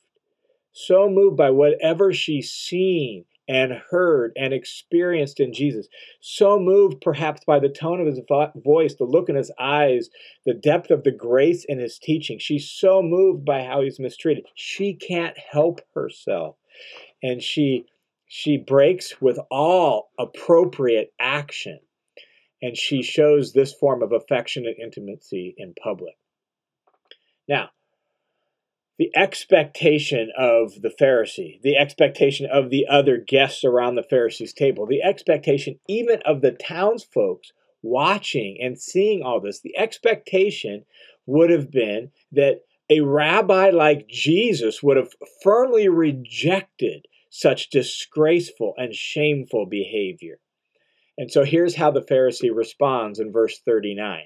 so 0.71 1.09
moved 1.09 1.37
by 1.37 1.49
whatever 1.49 2.13
she's 2.13 2.51
seen 2.51 3.25
and 3.47 3.73
heard 3.91 4.31
and 4.35 4.53
experienced 4.53 5.39
in 5.39 5.53
Jesus. 5.53 5.87
So 6.19 6.59
moved 6.59 7.01
perhaps 7.01 7.41
by 7.45 7.59
the 7.59 7.69
tone 7.69 7.99
of 7.99 8.07
his 8.07 8.19
voice, 8.55 8.95
the 8.95 9.03
look 9.03 9.29
in 9.29 9.35
his 9.35 9.51
eyes, 9.59 10.09
the 10.45 10.53
depth 10.53 10.89
of 10.89 11.03
the 11.03 11.11
grace 11.11 11.63
in 11.65 11.79
his 11.79 11.99
teaching. 11.99 12.39
She's 12.39 12.69
so 12.69 13.03
moved 13.03 13.45
by 13.45 13.63
how 13.63 13.81
he's 13.81 13.99
mistreated. 13.99 14.45
She 14.55 14.93
can't 14.93 15.37
help 15.37 15.81
herself. 15.93 16.55
And 17.21 17.41
she 17.41 17.85
she 18.27 18.57
breaks 18.57 19.21
with 19.21 19.39
all 19.51 20.09
appropriate 20.17 21.13
action 21.19 21.79
and 22.61 22.75
she 22.77 23.03
shows 23.03 23.53
this 23.53 23.73
form 23.73 24.01
of 24.01 24.11
affectionate 24.11 24.77
intimacy 24.81 25.53
in 25.57 25.73
public. 25.81 26.15
Now, 27.47 27.69
the 28.97 29.11
expectation 29.15 30.31
of 30.37 30.81
the 30.81 30.89
Pharisee, 30.89 31.61
the 31.61 31.77
expectation 31.77 32.47
of 32.51 32.69
the 32.69 32.87
other 32.87 33.17
guests 33.17 33.63
around 33.63 33.95
the 33.95 34.03
Pharisee's 34.03 34.53
table, 34.53 34.85
the 34.85 35.03
expectation 35.03 35.79
even 35.87 36.21
of 36.25 36.41
the 36.41 36.51
townsfolk 36.51 37.41
watching 37.81 38.57
and 38.61 38.79
seeing 38.79 39.21
all 39.21 39.41
this, 39.41 39.59
the 39.59 39.77
expectation 39.77 40.85
would 41.25 41.49
have 41.49 41.71
been 41.71 42.11
that 42.31 42.61
a 42.89 43.01
rabbi 43.01 43.69
like 43.69 44.07
Jesus 44.07 44.81
would 44.81 44.97
have 44.97 45.13
firmly 45.43 45.89
rejected 45.89 47.05
such 47.37 47.69
disgraceful 47.69 48.73
and 48.77 48.95
shameful 48.95 49.65
behavior. 49.65 50.39
And 51.17 51.29
so 51.29 51.43
here's 51.43 51.75
how 51.75 51.91
the 51.91 52.01
Pharisee 52.01 52.53
responds 52.53 53.19
in 53.19 53.33
verse 53.33 53.59
39. 53.59 54.21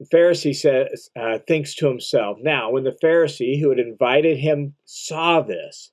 The 0.00 0.06
Pharisee 0.06 0.56
says, 0.56 1.10
uh, 1.14 1.38
thinks 1.46 1.74
to 1.76 1.88
himself, 1.88 2.38
Now, 2.40 2.70
when 2.70 2.84
the 2.84 2.96
Pharisee 3.02 3.60
who 3.60 3.68
had 3.68 3.78
invited 3.78 4.38
him 4.38 4.74
saw 4.86 5.42
this, 5.42 5.90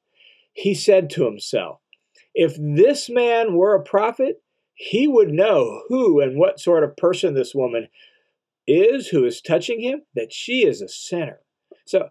he 0.53 0.73
said 0.73 1.09
to 1.11 1.25
himself, 1.25 1.79
If 2.33 2.55
this 2.57 3.09
man 3.09 3.55
were 3.55 3.75
a 3.75 3.83
prophet, 3.83 4.41
he 4.73 5.09
would 5.09 5.29
know 5.29 5.83
who 5.89 6.21
and 6.21 6.39
what 6.39 6.61
sort 6.61 6.85
of 6.85 6.95
person 6.95 7.33
this 7.33 7.53
woman 7.53 7.89
is 8.65 9.09
who 9.09 9.25
is 9.25 9.41
touching 9.41 9.81
him, 9.81 10.03
that 10.15 10.31
she 10.31 10.65
is 10.65 10.81
a 10.81 10.87
sinner. 10.87 11.41
So, 11.85 12.09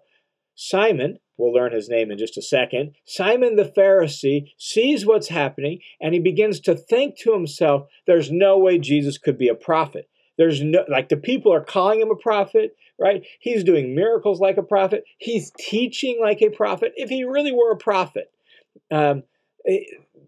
Simon, 0.63 1.19
We'll 1.41 1.55
learn 1.55 1.73
his 1.73 1.89
name 1.89 2.11
in 2.11 2.19
just 2.19 2.37
a 2.37 2.43
second. 2.43 2.97
Simon 3.07 3.57
the 3.57 3.65
Pharisee 3.65 4.53
sees 4.59 5.07
what's 5.07 5.29
happening 5.29 5.81
and 5.99 6.13
he 6.13 6.21
begins 6.21 6.61
to 6.61 6.75
think 6.75 7.17
to 7.21 7.33
himself, 7.33 7.89
there's 8.07 8.31
no 8.31 8.59
way 8.59 8.79
Jesus 8.79 9.17
could 9.17 9.39
be 9.39 9.49
a 9.49 9.55
prophet. 9.55 10.07
There's 10.37 10.63
no, 10.63 10.85
like 10.87 11.09
the 11.09 11.17
people 11.17 11.51
are 11.51 11.65
calling 11.65 12.03
him 12.03 12.11
a 12.11 12.15
prophet, 12.15 12.77
right? 12.99 13.23
He's 13.41 13.65
doing 13.65 13.95
miracles 13.95 14.39
like 14.39 14.59
a 14.59 14.63
prophet. 14.63 15.05
He's 15.17 15.51
teaching 15.59 16.19
like 16.21 16.43
a 16.43 16.51
prophet. 16.51 16.93
If 16.95 17.09
he 17.09 17.25
really 17.25 17.53
were 17.53 17.73
a 17.73 17.77
prophet, 17.79 18.31
um, 18.91 19.23
eh, 19.67 19.79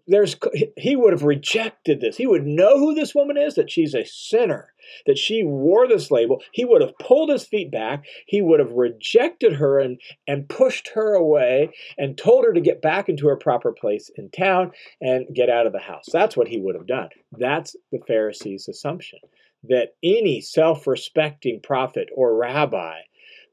there's 0.07 0.35
he 0.77 0.95
would 0.95 1.13
have 1.13 1.23
rejected 1.23 2.01
this. 2.01 2.17
He 2.17 2.27
would 2.27 2.45
know 2.45 2.77
who 2.77 2.93
this 2.93 3.15
woman 3.15 3.37
is, 3.37 3.55
that 3.55 3.71
she's 3.71 3.93
a 3.93 4.05
sinner, 4.05 4.73
that 5.05 5.17
she 5.17 5.43
wore 5.43 5.87
this 5.87 6.11
label. 6.11 6.41
He 6.51 6.65
would 6.65 6.81
have 6.81 6.97
pulled 6.99 7.29
his 7.29 7.45
feet 7.45 7.71
back. 7.71 8.05
He 8.27 8.41
would 8.41 8.59
have 8.59 8.71
rejected 8.71 9.53
her 9.53 9.79
and, 9.79 9.99
and 10.27 10.49
pushed 10.49 10.89
her 10.95 11.13
away 11.13 11.69
and 11.97 12.17
told 12.17 12.45
her 12.45 12.53
to 12.53 12.61
get 12.61 12.81
back 12.81 13.07
into 13.07 13.27
her 13.27 13.37
proper 13.37 13.71
place 13.71 14.11
in 14.17 14.29
town 14.29 14.71
and 14.99 15.25
get 15.33 15.49
out 15.49 15.67
of 15.67 15.73
the 15.73 15.79
house. 15.79 16.05
That's 16.11 16.35
what 16.35 16.49
he 16.49 16.59
would 16.59 16.75
have 16.75 16.87
done. 16.87 17.09
That's 17.31 17.75
the 17.91 17.99
Pharisees' 18.05 18.67
assumption 18.67 19.19
that 19.63 19.95
any 20.03 20.41
self 20.41 20.85
respecting 20.85 21.61
prophet 21.61 22.09
or 22.15 22.35
rabbi 22.35 22.99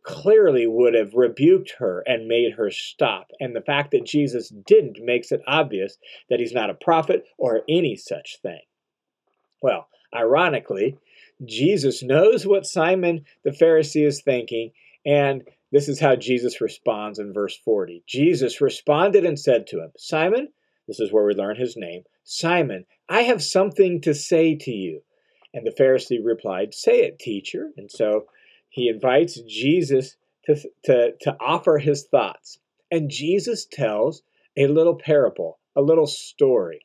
clearly 0.03 0.67
would 0.67 0.95
have 0.95 1.15
rebuked 1.15 1.75
her 1.79 2.03
and 2.07 2.27
made 2.27 2.55
her 2.55 2.71
stop. 2.71 3.31
And 3.39 3.55
the 3.55 3.61
fact 3.61 3.91
that 3.91 4.07
Jesus 4.07 4.49
didn't 4.49 4.99
makes 5.03 5.33
it 5.33 5.43
obvious 5.47 5.99
that 6.29 6.41
he's 6.41 6.55
not 6.55 6.71
a 6.71 6.75
prophet 6.75 7.25
or 7.39 7.63
any 7.69 7.97
such 7.97 8.39
thing. 8.43 8.61
Well, 9.63 9.89
ironically, 10.15 10.97
Jesus 11.45 12.03
knows 12.03 12.47
what 12.47 12.67
Simon 12.67 13.25
the 13.45 13.51
Pharisee 13.51 14.07
is 14.07 14.23
thinking, 14.23 14.73
and 15.05 15.43
this 15.73 15.89
is 15.89 16.01
how 16.01 16.17
Jesus 16.17 16.61
responds 16.61 17.19
in 17.19 17.33
verse 17.33 17.57
40. 17.57 18.03
Jesus 18.07 18.61
responded 18.61 19.25
and 19.25 19.39
said 19.39 19.67
to 19.69 19.83
him, 19.83 19.93
Simon, 19.97 20.49
this 20.89 21.01
is 21.01 21.13
where 21.13 21.25
we 21.25 21.35
learn 21.35 21.57
his 21.57 21.77
name, 21.77 22.05
Simon, 22.25 22.87
I 23.09 23.23
have 23.23 23.43
something 23.43 24.01
to 24.03 24.15
say 24.15 24.57
to 24.57 24.71
you. 24.71 25.03
And 25.53 25.67
the 25.67 25.73
Pharisee 25.73 26.19
replied, 26.23 26.75
Say 26.75 27.01
it, 27.01 27.19
teacher. 27.19 27.71
And 27.77 27.91
so 27.91 28.27
he 28.71 28.89
invites 28.89 29.41
Jesus 29.43 30.17
to, 30.47 30.57
to, 30.85 31.13
to 31.21 31.37
offer 31.41 31.79
his 31.79 32.07
thoughts. 32.07 32.59
And 32.91 33.11
Jesus 33.11 33.67
tells 33.71 34.23
a 34.57 34.67
little 34.67 34.97
parable, 34.97 35.59
a 35.77 35.83
little 35.83 36.07
story. 36.07 36.81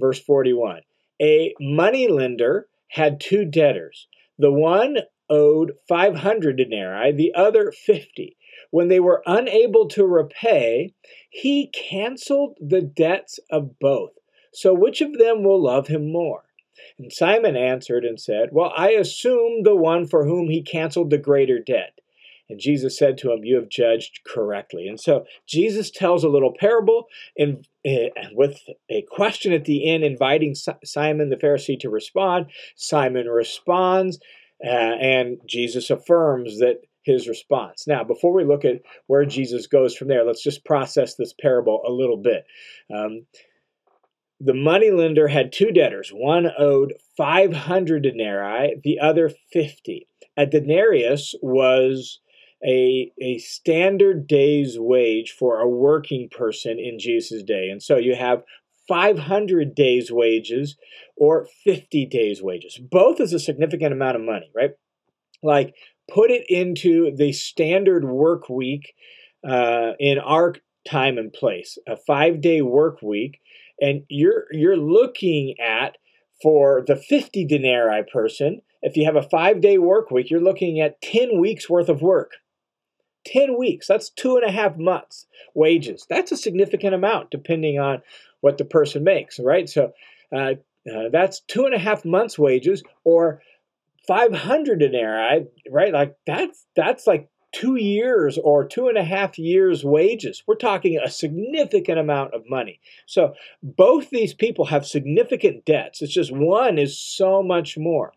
Verse 0.00 0.20
41 0.20 0.80
A 1.22 1.54
moneylender 1.60 2.68
had 2.88 3.20
two 3.20 3.44
debtors. 3.44 4.08
The 4.38 4.52
one 4.52 4.98
owed 5.30 5.72
500 5.88 6.56
denarii, 6.56 7.12
the 7.12 7.34
other 7.34 7.72
50. 7.72 8.36
When 8.70 8.88
they 8.88 9.00
were 9.00 9.22
unable 9.26 9.88
to 9.88 10.06
repay, 10.06 10.94
he 11.30 11.68
canceled 11.68 12.56
the 12.60 12.82
debts 12.82 13.38
of 13.50 13.78
both. 13.78 14.12
So 14.52 14.74
which 14.74 15.00
of 15.00 15.18
them 15.18 15.42
will 15.42 15.62
love 15.62 15.88
him 15.88 16.10
more? 16.10 16.44
And 16.98 17.12
Simon 17.12 17.56
answered 17.56 18.04
and 18.04 18.20
said, 18.20 18.50
Well, 18.52 18.72
I 18.76 18.90
assume 18.90 19.62
the 19.62 19.76
one 19.76 20.06
for 20.06 20.24
whom 20.24 20.48
he 20.48 20.62
canceled 20.62 21.10
the 21.10 21.18
greater 21.18 21.58
debt. 21.58 22.00
And 22.48 22.58
Jesus 22.58 22.98
said 22.98 23.18
to 23.18 23.32
him, 23.32 23.44
You 23.44 23.56
have 23.56 23.68
judged 23.68 24.20
correctly. 24.24 24.88
And 24.88 24.98
so 24.98 25.26
Jesus 25.46 25.90
tells 25.90 26.24
a 26.24 26.28
little 26.28 26.54
parable 26.58 27.08
in, 27.36 27.64
uh, 27.86 28.10
with 28.32 28.60
a 28.88 29.02
question 29.10 29.52
at 29.52 29.64
the 29.64 29.88
end, 29.88 30.04
inviting 30.04 30.54
Simon 30.84 31.28
the 31.28 31.36
Pharisee 31.36 31.78
to 31.80 31.90
respond. 31.90 32.46
Simon 32.74 33.26
responds, 33.26 34.18
uh, 34.64 34.68
and 34.68 35.38
Jesus 35.46 35.90
affirms 35.90 36.58
that 36.58 36.82
his 37.02 37.28
response. 37.28 37.86
Now, 37.86 38.04
before 38.04 38.32
we 38.32 38.44
look 38.44 38.64
at 38.64 38.82
where 39.06 39.24
Jesus 39.24 39.66
goes 39.66 39.96
from 39.96 40.08
there, 40.08 40.24
let's 40.24 40.42
just 40.42 40.64
process 40.64 41.14
this 41.14 41.32
parable 41.32 41.82
a 41.86 41.90
little 41.90 42.18
bit. 42.18 42.44
Um, 42.94 43.26
the 44.40 44.54
moneylender 44.54 45.28
had 45.28 45.52
two 45.52 45.72
debtors. 45.72 46.10
One 46.10 46.48
owed 46.56 46.94
500 47.16 48.02
denarii, 48.02 48.80
the 48.82 49.00
other 49.00 49.30
50. 49.52 50.06
A 50.36 50.46
denarius 50.46 51.34
was 51.42 52.20
a, 52.64 53.12
a 53.20 53.38
standard 53.38 54.26
day's 54.26 54.78
wage 54.78 55.32
for 55.32 55.60
a 55.60 55.68
working 55.68 56.28
person 56.30 56.78
in 56.78 56.98
Jesus' 56.98 57.42
day. 57.42 57.68
And 57.68 57.82
so 57.82 57.96
you 57.96 58.14
have 58.14 58.44
500 58.86 59.74
days' 59.74 60.10
wages 60.10 60.76
or 61.16 61.46
50 61.64 62.06
days' 62.06 62.42
wages. 62.42 62.78
Both 62.78 63.20
is 63.20 63.32
a 63.32 63.38
significant 63.38 63.92
amount 63.92 64.16
of 64.16 64.22
money, 64.22 64.50
right? 64.54 64.70
Like, 65.42 65.74
put 66.12 66.30
it 66.30 66.44
into 66.48 67.14
the 67.14 67.32
standard 67.32 68.04
work 68.04 68.48
week 68.48 68.94
uh, 69.46 69.92
in 69.98 70.18
our 70.18 70.54
time 70.88 71.18
and 71.18 71.32
place, 71.32 71.76
a 71.86 71.96
five 71.96 72.40
day 72.40 72.62
work 72.62 73.02
week 73.02 73.40
and 73.80 74.02
you're 74.08 74.44
you're 74.50 74.76
looking 74.76 75.54
at 75.60 75.96
for 76.42 76.82
the 76.86 76.96
50 76.96 77.44
denarii 77.46 78.04
person 78.12 78.60
if 78.82 78.96
you 78.96 79.04
have 79.04 79.16
a 79.16 79.22
five 79.22 79.60
day 79.60 79.78
work 79.78 80.10
week 80.10 80.30
you're 80.30 80.40
looking 80.40 80.80
at 80.80 81.00
10 81.02 81.40
weeks 81.40 81.68
worth 81.68 81.88
of 81.88 82.02
work. 82.02 82.32
10 83.26 83.58
weeks 83.58 83.86
that's 83.86 84.10
two 84.10 84.36
and 84.36 84.44
a 84.48 84.52
half 84.52 84.76
months 84.76 85.26
wages. 85.54 86.06
That's 86.08 86.32
a 86.32 86.36
significant 86.36 86.94
amount 86.94 87.30
depending 87.30 87.78
on 87.78 88.02
what 88.40 88.58
the 88.58 88.64
person 88.64 89.04
makes 89.04 89.38
right? 89.38 89.68
So 89.68 89.92
uh, 90.32 90.54
uh, 90.90 91.08
that's 91.10 91.40
two 91.40 91.64
and 91.66 91.74
a 91.74 91.78
half 91.78 92.04
months 92.04 92.38
wages 92.38 92.82
or 93.04 93.42
500 94.06 94.78
denarii 94.78 95.46
right? 95.70 95.92
Like 95.92 96.16
that's 96.26 96.66
that's 96.74 97.06
like 97.06 97.28
two 97.52 97.76
years 97.76 98.38
or 98.38 98.66
two 98.66 98.88
and 98.88 98.98
a 98.98 99.04
half 99.04 99.38
years' 99.38 99.84
wages. 99.84 100.42
We're 100.46 100.56
talking 100.56 100.98
a 100.98 101.10
significant 101.10 101.98
amount 101.98 102.34
of 102.34 102.48
money. 102.48 102.80
So 103.06 103.34
both 103.62 104.10
these 104.10 104.34
people 104.34 104.66
have 104.66 104.86
significant 104.86 105.64
debts. 105.64 106.02
It's 106.02 106.12
just 106.12 106.32
one 106.32 106.78
is 106.78 106.98
so 106.98 107.42
much 107.42 107.78
more. 107.78 108.12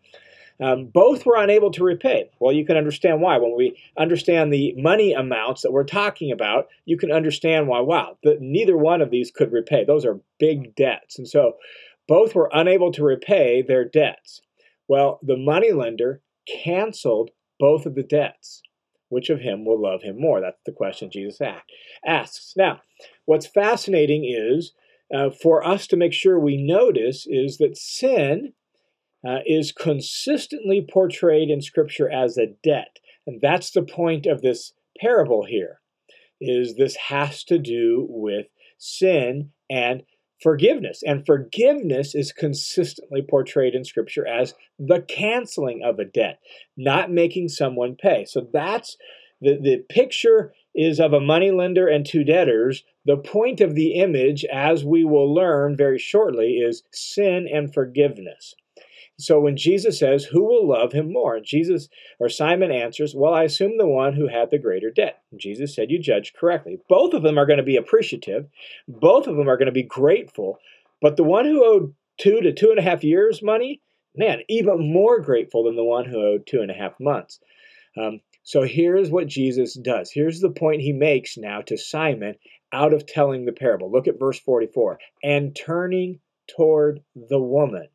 Um, 0.60 0.86
both 0.86 1.26
were 1.26 1.36
unable 1.36 1.72
to 1.72 1.82
repay. 1.82 2.30
Well, 2.38 2.52
you 2.52 2.64
can 2.64 2.76
understand 2.76 3.20
why. 3.20 3.38
When 3.38 3.56
we 3.56 3.76
understand 3.98 4.52
the 4.52 4.74
money 4.76 5.12
amounts 5.12 5.62
that 5.62 5.72
we're 5.72 5.82
talking 5.82 6.30
about, 6.30 6.68
you 6.84 6.96
can 6.96 7.10
understand 7.10 7.66
why, 7.66 7.80
wow, 7.80 8.18
that 8.22 8.40
neither 8.40 8.76
one 8.76 9.00
of 9.00 9.10
these 9.10 9.30
could 9.30 9.50
repay. 9.50 9.84
Those 9.84 10.04
are 10.04 10.20
big 10.38 10.76
debts. 10.76 11.18
And 11.18 11.26
so 11.26 11.56
both 12.06 12.34
were 12.34 12.50
unable 12.52 12.92
to 12.92 13.02
repay 13.02 13.62
their 13.62 13.84
debts. 13.84 14.42
Well, 14.86 15.18
the 15.22 15.36
moneylender 15.36 16.20
canceled 16.46 17.30
both 17.58 17.86
of 17.86 17.94
the 17.94 18.02
debts 18.02 18.62
which 19.12 19.28
of 19.28 19.40
him 19.40 19.66
will 19.66 19.80
love 19.80 20.02
him 20.02 20.18
more? 20.18 20.40
That's 20.40 20.62
the 20.64 20.72
question 20.72 21.10
Jesus 21.10 21.38
asks. 22.06 22.54
Now, 22.56 22.80
what's 23.26 23.46
fascinating 23.46 24.24
is 24.24 24.72
uh, 25.14 25.28
for 25.30 25.62
us 25.62 25.86
to 25.88 25.96
make 25.98 26.14
sure 26.14 26.40
we 26.40 26.56
notice 26.56 27.26
is 27.28 27.58
that 27.58 27.76
sin 27.76 28.54
uh, 29.26 29.40
is 29.46 29.70
consistently 29.70 30.84
portrayed 30.90 31.50
in 31.50 31.60
Scripture 31.60 32.10
as 32.10 32.38
a 32.38 32.54
debt. 32.64 32.98
And 33.26 33.38
that's 33.42 33.70
the 33.70 33.82
point 33.82 34.24
of 34.24 34.40
this 34.40 34.72
parable 34.98 35.44
here, 35.44 35.80
is 36.40 36.74
this 36.74 36.96
has 36.96 37.44
to 37.44 37.58
do 37.58 38.06
with 38.08 38.46
sin 38.78 39.50
and 39.68 40.04
forgiveness. 40.42 41.02
And 41.06 41.24
forgiveness 41.24 42.14
is 42.14 42.32
consistently 42.32 43.22
portrayed 43.22 43.74
in 43.74 43.84
Scripture 43.84 44.26
as 44.26 44.54
the 44.78 45.02
canceling 45.02 45.82
of 45.84 45.98
a 45.98 46.04
debt, 46.04 46.40
not 46.76 47.10
making 47.10 47.48
someone 47.48 47.96
pay. 47.96 48.24
So 48.24 48.48
that's 48.52 48.96
the, 49.40 49.58
the 49.60 49.84
picture 49.88 50.52
is 50.74 51.00
of 51.00 51.12
a 51.12 51.20
moneylender 51.20 51.86
and 51.86 52.06
two 52.06 52.24
debtors. 52.24 52.84
The 53.04 53.16
point 53.16 53.60
of 53.60 53.74
the 53.74 53.94
image, 53.94 54.44
as 54.46 54.84
we 54.84 55.04
will 55.04 55.34
learn 55.34 55.76
very 55.76 55.98
shortly, 55.98 56.54
is 56.54 56.82
sin 56.92 57.48
and 57.52 57.72
forgiveness. 57.72 58.54
So 59.22 59.40
when 59.40 59.56
Jesus 59.56 59.98
says, 59.98 60.24
Who 60.24 60.44
will 60.44 60.66
love 60.66 60.92
him 60.92 61.12
more? 61.12 61.40
Jesus 61.40 61.88
or 62.18 62.28
Simon 62.28 62.70
answers, 62.70 63.14
Well, 63.14 63.32
I 63.32 63.44
assume 63.44 63.78
the 63.78 63.86
one 63.86 64.14
who 64.14 64.28
had 64.28 64.50
the 64.50 64.58
greater 64.58 64.90
debt. 64.90 65.22
Jesus 65.36 65.74
said, 65.74 65.90
You 65.90 65.98
judged 65.98 66.36
correctly. 66.36 66.78
Both 66.88 67.14
of 67.14 67.22
them 67.22 67.38
are 67.38 67.46
going 67.46 67.58
to 67.58 67.62
be 67.62 67.76
appreciative, 67.76 68.48
both 68.88 69.26
of 69.26 69.36
them 69.36 69.48
are 69.48 69.56
going 69.56 69.66
to 69.66 69.72
be 69.72 69.82
grateful, 69.82 70.58
but 71.00 71.16
the 71.16 71.24
one 71.24 71.44
who 71.44 71.64
owed 71.64 71.94
two 72.18 72.40
to 72.40 72.52
two 72.52 72.70
and 72.70 72.78
a 72.78 72.82
half 72.82 73.04
years 73.04 73.42
money, 73.42 73.80
man, 74.16 74.40
even 74.48 74.92
more 74.92 75.20
grateful 75.20 75.64
than 75.64 75.76
the 75.76 75.84
one 75.84 76.04
who 76.04 76.20
owed 76.20 76.46
two 76.46 76.60
and 76.60 76.70
a 76.70 76.74
half 76.74 76.98
months. 77.00 77.40
Um, 77.96 78.20
so 78.42 78.62
here's 78.62 79.10
what 79.10 79.28
Jesus 79.28 79.74
does. 79.74 80.10
Here's 80.10 80.40
the 80.40 80.50
point 80.50 80.82
he 80.82 80.92
makes 80.92 81.36
now 81.36 81.60
to 81.62 81.78
Simon 81.78 82.34
out 82.72 82.92
of 82.92 83.06
telling 83.06 83.44
the 83.44 83.52
parable. 83.52 83.90
Look 83.90 84.08
at 84.08 84.18
verse 84.18 84.40
44 84.40 84.98
and 85.22 85.54
turning 85.54 86.20
toward 86.48 87.02
the 87.14 87.38
woman. 87.38 87.88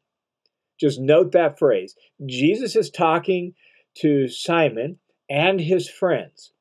Just 0.80 1.00
note 1.00 1.32
that 1.32 1.58
phrase. 1.58 1.96
Jesus 2.26 2.76
is 2.76 2.90
talking 2.90 3.54
to 3.96 4.28
Simon 4.28 5.00
and 5.30 5.60
his 5.60 5.90
friends 5.90 6.52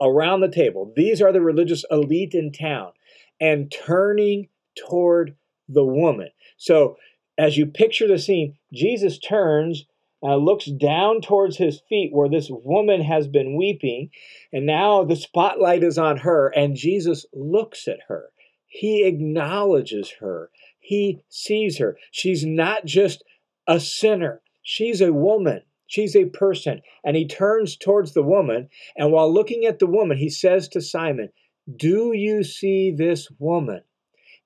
around 0.00 0.40
the 0.40 0.50
table. 0.50 0.92
These 0.94 1.20
are 1.20 1.32
the 1.32 1.40
religious 1.40 1.84
elite 1.90 2.34
in 2.34 2.52
town, 2.52 2.92
and 3.40 3.72
turning 3.72 4.48
toward 4.76 5.36
the 5.68 5.84
woman. 5.84 6.28
So, 6.56 6.96
as 7.36 7.56
you 7.56 7.66
picture 7.66 8.08
the 8.08 8.18
scene, 8.18 8.56
Jesus 8.72 9.18
turns, 9.18 9.86
uh, 10.22 10.36
looks 10.36 10.66
down 10.66 11.20
towards 11.20 11.56
his 11.56 11.80
feet 11.88 12.12
where 12.12 12.28
this 12.28 12.48
woman 12.50 13.00
has 13.02 13.28
been 13.28 13.56
weeping, 13.56 14.10
and 14.52 14.66
now 14.66 15.04
the 15.04 15.16
spotlight 15.16 15.84
is 15.84 15.98
on 15.98 16.18
her, 16.18 16.48
and 16.48 16.76
Jesus 16.76 17.26
looks 17.32 17.86
at 17.86 18.00
her. 18.08 18.30
He 18.66 19.04
acknowledges 19.04 20.14
her. 20.20 20.50
He 20.80 21.20
sees 21.28 21.78
her. 21.78 21.96
She's 22.10 22.44
not 22.44 22.84
just 22.84 23.22
a 23.68 23.78
sinner. 23.78 24.40
She's 24.62 25.00
a 25.00 25.12
woman. 25.12 25.62
She's 25.86 26.16
a 26.16 26.24
person. 26.24 26.82
And 27.04 27.16
he 27.16 27.26
turns 27.26 27.76
towards 27.76 28.12
the 28.14 28.22
woman. 28.22 28.68
And 28.96 29.12
while 29.12 29.32
looking 29.32 29.64
at 29.64 29.78
the 29.78 29.86
woman, 29.86 30.18
he 30.18 30.28
says 30.28 30.68
to 30.70 30.80
Simon, 30.80 31.28
Do 31.76 32.12
you 32.12 32.42
see 32.42 32.90
this 32.90 33.28
woman? 33.38 33.82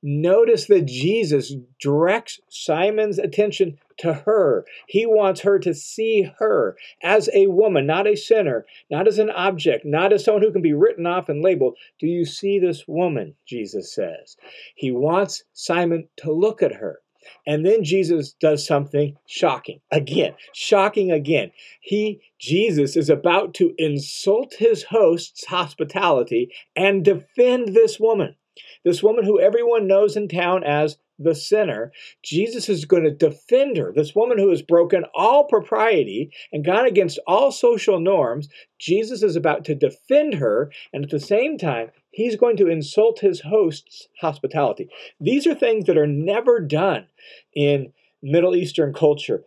notice 0.03 0.67
that 0.67 0.87
Jesus 0.87 1.55
directs 1.81 2.41
Simon's 2.49 3.19
attention 3.19 3.79
to 3.99 4.13
her. 4.13 4.65
He 4.89 5.07
wants 5.07 5.43
her 5.43 5.59
to 5.61 5.75
see 5.75 6.31
her 6.39 6.77
as 7.03 7.31
a 7.33 7.47
woman, 7.47 7.87
not 7.87 8.07
a 8.07 8.17
sinner, 8.17 8.67
not 8.91 9.07
as 9.07 9.19
an 9.19 9.31
object, 9.31 9.85
not 9.85 10.13
as 10.13 10.25
someone 10.25 10.43
who 10.43 10.53
can 10.53 10.63
be 10.63 10.73
written 10.73 11.07
off 11.07 11.29
and 11.29 11.43
labeled. 11.43 11.77
Do 12.01 12.07
you 12.07 12.25
see 12.25 12.59
this 12.59 12.89
woman? 12.89 13.35
Jesus 13.47 13.95
says. 13.95 14.37
He 14.75 14.91
wants 14.91 15.45
Simon 15.53 16.09
to 16.17 16.33
look 16.33 16.63
at 16.63 16.75
her. 16.75 17.02
And 17.47 17.65
then 17.65 17.85
Jesus 17.85 18.33
does 18.33 18.67
something 18.67 19.17
shocking. 19.27 19.81
Again, 19.91 20.35
shocking 20.53 21.11
again. 21.11 21.53
He, 21.81 22.21
Jesus, 22.39 22.97
is 22.97 23.11
about 23.11 23.55
to 23.55 23.75
insult 23.79 24.55
his 24.59 24.85
host's 24.85 25.47
hospitality 25.47 26.53
and 26.77 27.05
defend 27.05 27.75
this 27.75 27.99
woman. 27.99 28.37
This 28.85 29.03
woman 29.03 29.25
who 29.25 29.41
everyone 29.41 29.87
knows 29.87 30.17
in 30.17 30.29
town 30.29 30.65
as 30.65 30.99
the 31.18 31.35
sinner, 31.35 31.92
Jesus 32.22 32.68
is 32.68 32.85
going 32.85 33.05
to 33.05 33.11
defend 33.11 33.77
her. 33.77 33.92
This 33.92 34.14
woman 34.14 34.38
who 34.38 34.51
has 34.51 34.62
broken 34.62 35.05
all 35.14 35.44
propriety 35.44 36.33
and 36.53 36.64
gone 36.64 36.87
against 36.87 37.18
all 37.27 37.53
social 37.53 38.01
norms, 38.01 38.48
Jesus 38.79 39.22
is 39.22 39.37
about 39.37 39.64
to 39.66 39.75
defend 39.75 40.35
her, 40.35 40.70
and 40.92 41.05
at 41.05 41.11
the 41.11 41.20
same 41.20 41.59
time, 41.59 41.90
he's 42.11 42.37
going 42.37 42.57
to 42.57 42.68
insult 42.68 43.20
his 43.20 43.40
host's 43.40 44.09
hospitality. 44.20 44.88
These 45.20 45.46
are 45.46 45.55
things 45.55 45.87
that 45.87 45.98
are 45.98 46.07
never 46.07 46.61
done 46.61 47.07
in 47.55 47.92
Middle 48.22 48.57
Eastern 48.57 48.92
culture 48.92 49.44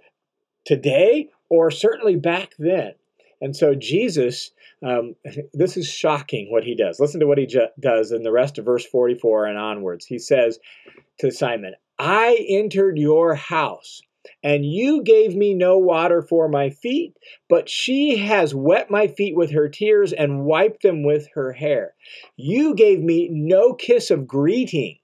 today 0.65 1.29
or 1.49 1.71
certainly 1.71 2.15
back 2.15 2.53
then. 2.57 2.93
And 3.41 3.55
so 3.55 3.75
Jesus, 3.75 4.51
um, 4.85 5.15
this 5.53 5.77
is 5.77 5.87
shocking 5.87 6.51
what 6.51 6.63
he 6.63 6.75
does. 6.75 6.99
Listen 6.99 7.19
to 7.19 7.27
what 7.27 7.37
he 7.37 7.45
ju- 7.45 7.67
does 7.79 8.11
in 8.11 8.23
the 8.23 8.31
rest 8.31 8.57
of 8.57 8.65
verse 8.65 8.85
44 8.85 9.45
and 9.45 9.57
onwards. 9.57 10.05
He 10.05 10.19
says, 10.19 10.59
to 11.19 11.31
Simon, 11.31 11.73
I 11.97 12.45
entered 12.49 12.97
your 12.97 13.35
house, 13.35 14.01
and 14.43 14.65
you 14.65 15.01
gave 15.03 15.35
me 15.35 15.53
no 15.53 15.77
water 15.77 16.21
for 16.21 16.49
my 16.49 16.69
feet, 16.69 17.15
but 17.47 17.69
she 17.69 18.17
has 18.17 18.53
wet 18.53 18.91
my 18.91 19.07
feet 19.07 19.35
with 19.35 19.51
her 19.51 19.69
tears 19.69 20.11
and 20.11 20.43
wiped 20.43 20.83
them 20.83 21.03
with 21.03 21.27
her 21.35 21.53
hair. 21.53 21.93
You 22.35 22.75
gave 22.75 23.01
me 23.01 23.29
no 23.31 23.73
kiss 23.73 24.11
of 24.11 24.27
greeting, 24.27 24.97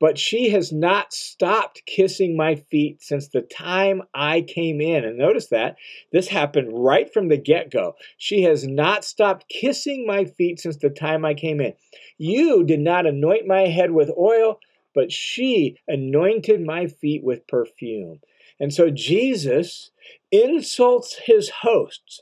but 0.00 0.18
she 0.18 0.50
has 0.50 0.72
not 0.72 1.12
stopped 1.12 1.82
kissing 1.86 2.36
my 2.36 2.54
feet 2.54 3.02
since 3.02 3.28
the 3.28 3.42
time 3.42 4.02
I 4.14 4.42
came 4.42 4.80
in. 4.80 5.04
And 5.04 5.18
notice 5.18 5.48
that 5.48 5.76
this 6.12 6.28
happened 6.28 6.68
right 6.72 7.12
from 7.12 7.28
the 7.28 7.36
get 7.36 7.70
go. 7.70 7.94
She 8.16 8.42
has 8.42 8.66
not 8.66 9.04
stopped 9.04 9.48
kissing 9.48 10.06
my 10.06 10.24
feet 10.24 10.60
since 10.60 10.76
the 10.76 10.90
time 10.90 11.24
I 11.24 11.34
came 11.34 11.60
in. 11.60 11.74
You 12.18 12.64
did 12.64 12.80
not 12.80 13.06
anoint 13.06 13.46
my 13.46 13.62
head 13.62 13.90
with 13.90 14.10
oil 14.16 14.58
but 14.96 15.12
she 15.12 15.76
anointed 15.86 16.64
my 16.64 16.86
feet 16.86 17.22
with 17.22 17.46
perfume. 17.46 18.18
And 18.58 18.72
so 18.72 18.90
Jesus 18.90 19.90
insults 20.32 21.20
his 21.26 21.50
hosts 21.60 22.18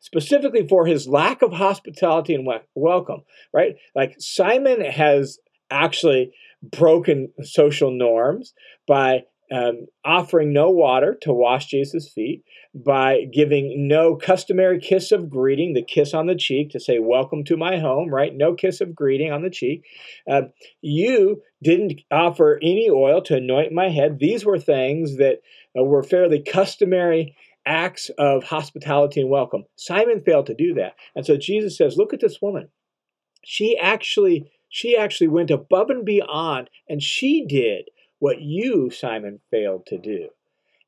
specifically 0.00 0.68
for 0.68 0.84
his 0.86 1.08
lack 1.08 1.40
of 1.40 1.54
hospitality 1.54 2.34
and 2.34 2.46
welcome, 2.74 3.22
right? 3.54 3.76
Like 3.96 4.16
Simon 4.18 4.82
has 4.82 5.38
actually 5.70 6.32
broken 6.62 7.32
social 7.42 7.90
norms 7.90 8.52
by 8.86 9.22
um, 9.52 9.86
offering 10.04 10.52
no 10.52 10.70
water 10.70 11.16
to 11.22 11.32
wash 11.32 11.66
Jesus' 11.66 12.08
feet, 12.08 12.44
by 12.72 13.24
giving 13.32 13.88
no 13.88 14.14
customary 14.14 14.78
kiss 14.78 15.10
of 15.10 15.28
greeting, 15.28 15.72
the 15.72 15.82
kiss 15.82 16.14
on 16.14 16.26
the 16.26 16.36
cheek 16.36 16.70
to 16.70 16.80
say, 16.80 16.98
Welcome 17.00 17.44
to 17.44 17.56
my 17.56 17.78
home, 17.78 18.10
right? 18.10 18.32
No 18.34 18.54
kiss 18.54 18.80
of 18.80 18.94
greeting 18.94 19.32
on 19.32 19.42
the 19.42 19.50
cheek. 19.50 19.84
Uh, 20.30 20.42
you 20.80 21.42
didn't 21.62 22.00
offer 22.12 22.60
any 22.62 22.88
oil 22.88 23.22
to 23.22 23.36
anoint 23.36 23.72
my 23.72 23.88
head. 23.88 24.18
These 24.20 24.44
were 24.44 24.58
things 24.58 25.16
that 25.16 25.38
uh, 25.78 25.82
were 25.82 26.04
fairly 26.04 26.40
customary 26.40 27.36
acts 27.66 28.10
of 28.18 28.44
hospitality 28.44 29.20
and 29.20 29.30
welcome. 29.30 29.64
Simon 29.76 30.22
failed 30.24 30.46
to 30.46 30.54
do 30.54 30.74
that. 30.74 30.94
And 31.16 31.26
so 31.26 31.36
Jesus 31.36 31.76
says, 31.76 31.96
Look 31.96 32.14
at 32.14 32.20
this 32.20 32.40
woman. 32.40 32.68
She 33.44 33.76
actually. 33.76 34.50
She 34.70 34.96
actually 34.96 35.28
went 35.28 35.50
above 35.50 35.90
and 35.90 36.04
beyond, 36.04 36.70
and 36.88 37.02
she 37.02 37.44
did 37.44 37.90
what 38.20 38.40
you, 38.40 38.88
Simon, 38.90 39.40
failed 39.50 39.84
to 39.86 39.98
do. 39.98 40.28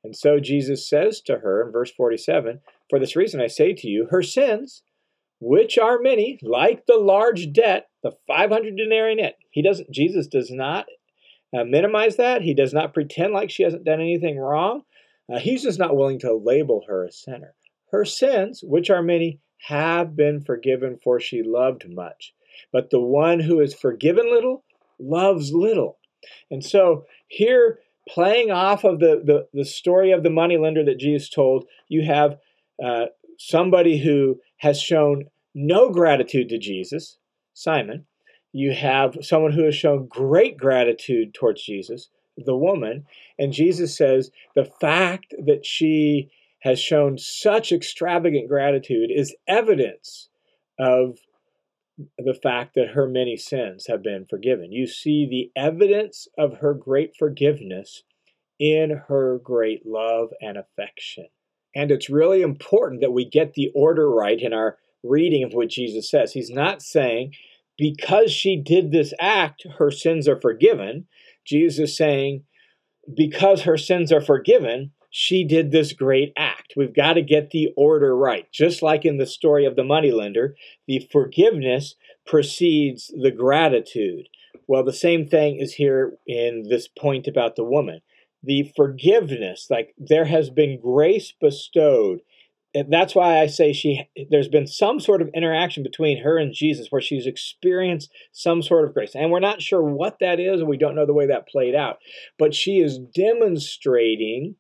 And 0.04 0.16
so 0.16 0.38
Jesus 0.38 0.88
says 0.88 1.20
to 1.22 1.38
her 1.38 1.66
in 1.66 1.72
verse 1.72 1.90
47 1.90 2.60
For 2.88 2.98
this 2.98 3.16
reason 3.16 3.40
I 3.40 3.48
say 3.48 3.74
to 3.74 3.88
you, 3.88 4.06
her 4.10 4.22
sins, 4.22 4.82
which 5.40 5.76
are 5.78 5.98
many, 5.98 6.38
like 6.42 6.86
the 6.86 6.96
large 6.96 7.52
debt, 7.52 7.88
the 8.02 8.12
500 8.28 8.76
denarii 8.76 9.16
net. 9.16 9.36
He 9.50 9.62
doesn't, 9.62 9.90
Jesus 9.90 10.28
does 10.28 10.50
not 10.50 10.86
uh, 11.56 11.64
minimize 11.64 12.16
that. 12.16 12.42
He 12.42 12.54
does 12.54 12.72
not 12.72 12.94
pretend 12.94 13.32
like 13.32 13.50
she 13.50 13.64
hasn't 13.64 13.84
done 13.84 14.00
anything 14.00 14.38
wrong. 14.38 14.82
Uh, 15.32 15.38
he's 15.38 15.62
just 15.62 15.78
not 15.78 15.96
willing 15.96 16.20
to 16.20 16.34
label 16.34 16.84
her 16.86 17.04
a 17.04 17.12
sinner. 17.12 17.54
Her 17.90 18.04
sins, 18.04 18.62
which 18.62 18.90
are 18.90 19.02
many, 19.02 19.40
have 19.66 20.16
been 20.16 20.40
forgiven, 20.40 20.98
for 21.02 21.20
she 21.20 21.42
loved 21.42 21.88
much. 21.88 22.34
But 22.72 22.90
the 22.90 23.00
one 23.00 23.40
who 23.40 23.60
is 23.60 23.74
forgiven 23.74 24.30
little 24.30 24.64
loves 24.98 25.52
little. 25.52 25.98
And 26.50 26.64
so 26.64 27.04
here, 27.28 27.80
playing 28.08 28.50
off 28.50 28.84
of 28.84 29.00
the, 29.00 29.22
the, 29.24 29.48
the 29.52 29.64
story 29.64 30.12
of 30.12 30.22
the 30.22 30.30
moneylender 30.30 30.84
that 30.84 30.98
Jesus 30.98 31.28
told, 31.28 31.66
you 31.88 32.04
have 32.04 32.38
uh, 32.84 33.06
somebody 33.38 33.98
who 33.98 34.40
has 34.58 34.80
shown 34.80 35.24
no 35.54 35.90
gratitude 35.90 36.48
to 36.48 36.58
Jesus, 36.58 37.18
Simon. 37.54 38.06
You 38.52 38.72
have 38.72 39.16
someone 39.22 39.52
who 39.52 39.64
has 39.64 39.74
shown 39.74 40.06
great 40.06 40.56
gratitude 40.56 41.34
towards 41.34 41.62
Jesus, 41.64 42.08
the 42.36 42.56
woman. 42.56 43.06
And 43.38 43.52
Jesus 43.52 43.96
says 43.96 44.30
the 44.54 44.70
fact 44.80 45.34
that 45.44 45.64
she 45.64 46.30
has 46.60 46.78
shown 46.78 47.18
such 47.18 47.72
extravagant 47.72 48.48
gratitude 48.48 49.10
is 49.10 49.34
evidence 49.48 50.28
of 50.78 51.18
the 52.18 52.38
fact 52.42 52.74
that 52.74 52.90
her 52.90 53.06
many 53.06 53.36
sins 53.36 53.86
have 53.86 54.02
been 54.02 54.26
forgiven. 54.28 54.72
You 54.72 54.86
see 54.86 55.26
the 55.26 55.50
evidence 55.60 56.26
of 56.38 56.58
her 56.58 56.74
great 56.74 57.12
forgiveness 57.18 58.02
in 58.58 59.02
her 59.08 59.40
great 59.42 59.84
love 59.84 60.30
and 60.40 60.56
affection. 60.56 61.26
And 61.74 61.90
it's 61.90 62.10
really 62.10 62.42
important 62.42 63.00
that 63.00 63.12
we 63.12 63.24
get 63.24 63.54
the 63.54 63.70
order 63.74 64.10
right 64.10 64.38
in 64.38 64.52
our 64.52 64.78
reading 65.02 65.42
of 65.42 65.52
what 65.52 65.68
Jesus 65.68 66.10
says. 66.10 66.32
He's 66.32 66.50
not 66.50 66.82
saying 66.82 67.34
because 67.78 68.30
she 68.30 68.56
did 68.56 68.92
this 68.92 69.12
act, 69.18 69.66
her 69.78 69.90
sins 69.90 70.28
are 70.28 70.40
forgiven. 70.40 71.06
Jesus 71.44 71.90
is 71.90 71.96
saying 71.96 72.44
because 73.16 73.62
her 73.62 73.76
sins 73.76 74.12
are 74.12 74.20
forgiven, 74.20 74.92
she 75.14 75.44
did 75.44 75.70
this 75.70 75.92
great 75.92 76.32
act. 76.38 76.72
We've 76.74 76.94
got 76.94 77.12
to 77.12 77.22
get 77.22 77.50
the 77.50 77.68
order 77.76 78.16
right. 78.16 78.50
Just 78.50 78.80
like 78.80 79.04
in 79.04 79.18
the 79.18 79.26
story 79.26 79.66
of 79.66 79.76
the 79.76 79.84
moneylender, 79.84 80.56
the 80.88 81.06
forgiveness 81.12 81.96
precedes 82.26 83.12
the 83.22 83.30
gratitude. 83.30 84.28
Well, 84.66 84.82
the 84.82 84.92
same 84.92 85.28
thing 85.28 85.60
is 85.60 85.74
here 85.74 86.14
in 86.26 86.64
this 86.70 86.88
point 86.88 87.28
about 87.28 87.56
the 87.56 87.64
woman. 87.64 88.00
The 88.42 88.72
forgiveness, 88.74 89.66
like 89.68 89.94
there 89.98 90.24
has 90.24 90.48
been 90.48 90.80
grace 90.80 91.34
bestowed. 91.38 92.20
And 92.74 92.90
that's 92.90 93.14
why 93.14 93.38
I 93.38 93.48
say 93.48 93.74
she 93.74 94.08
there's 94.30 94.48
been 94.48 94.66
some 94.66 94.98
sort 94.98 95.20
of 95.20 95.28
interaction 95.34 95.82
between 95.82 96.22
her 96.22 96.38
and 96.38 96.54
Jesus 96.54 96.86
where 96.88 97.02
she's 97.02 97.26
experienced 97.26 98.10
some 98.32 98.62
sort 98.62 98.88
of 98.88 98.94
grace. 98.94 99.14
And 99.14 99.30
we're 99.30 99.40
not 99.40 99.60
sure 99.60 99.82
what 99.82 100.20
that 100.20 100.40
is, 100.40 100.60
and 100.60 100.70
we 100.70 100.78
don't 100.78 100.94
know 100.94 101.04
the 101.04 101.12
way 101.12 101.26
that 101.26 101.48
played 101.48 101.74
out. 101.74 101.98
But 102.38 102.54
she 102.54 102.78
is 102.78 102.98
demonstrating 102.98 104.56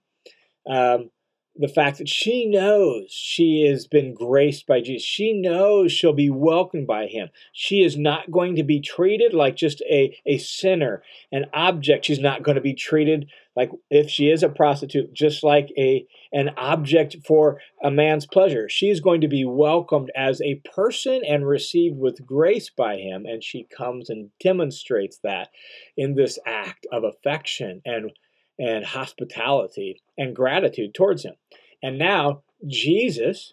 um, 0.66 1.10
the 1.54 1.68
fact 1.68 1.98
that 1.98 2.08
she 2.08 2.46
knows 2.46 3.10
she 3.10 3.66
has 3.68 3.86
been 3.86 4.14
graced 4.14 4.66
by 4.66 4.80
Jesus. 4.80 5.06
She 5.06 5.34
knows 5.34 5.92
she'll 5.92 6.14
be 6.14 6.30
welcomed 6.30 6.86
by 6.86 7.06
him. 7.06 7.28
She 7.52 7.82
is 7.82 7.96
not 7.96 8.30
going 8.30 8.56
to 8.56 8.62
be 8.62 8.80
treated 8.80 9.34
like 9.34 9.54
just 9.54 9.82
a, 9.82 10.18
a 10.24 10.38
sinner, 10.38 11.02
an 11.30 11.46
object. 11.52 12.06
She's 12.06 12.20
not 12.20 12.42
going 12.42 12.54
to 12.54 12.62
be 12.62 12.74
treated 12.74 13.26
like 13.54 13.70
if 13.90 14.08
she 14.08 14.30
is 14.30 14.42
a 14.42 14.48
prostitute, 14.48 15.12
just 15.12 15.44
like 15.44 15.68
a 15.76 16.06
an 16.32 16.50
object 16.56 17.16
for 17.26 17.60
a 17.82 17.90
man's 17.90 18.26
pleasure. 18.26 18.66
She 18.68 18.88
is 18.88 19.00
going 19.00 19.20
to 19.20 19.28
be 19.28 19.44
welcomed 19.44 20.10
as 20.16 20.40
a 20.40 20.62
person 20.74 21.20
and 21.28 21.46
received 21.46 21.98
with 21.98 22.24
grace 22.24 22.70
by 22.70 22.96
him. 22.96 23.26
And 23.26 23.44
she 23.44 23.66
comes 23.76 24.08
and 24.08 24.30
demonstrates 24.42 25.18
that 25.22 25.50
in 25.98 26.14
this 26.14 26.38
act 26.46 26.86
of 26.90 27.04
affection 27.04 27.82
and 27.84 28.10
and 28.62 28.84
hospitality 28.84 30.00
and 30.16 30.36
gratitude 30.36 30.94
towards 30.94 31.24
him. 31.24 31.34
And 31.82 31.98
now, 31.98 32.44
Jesus, 32.64 33.52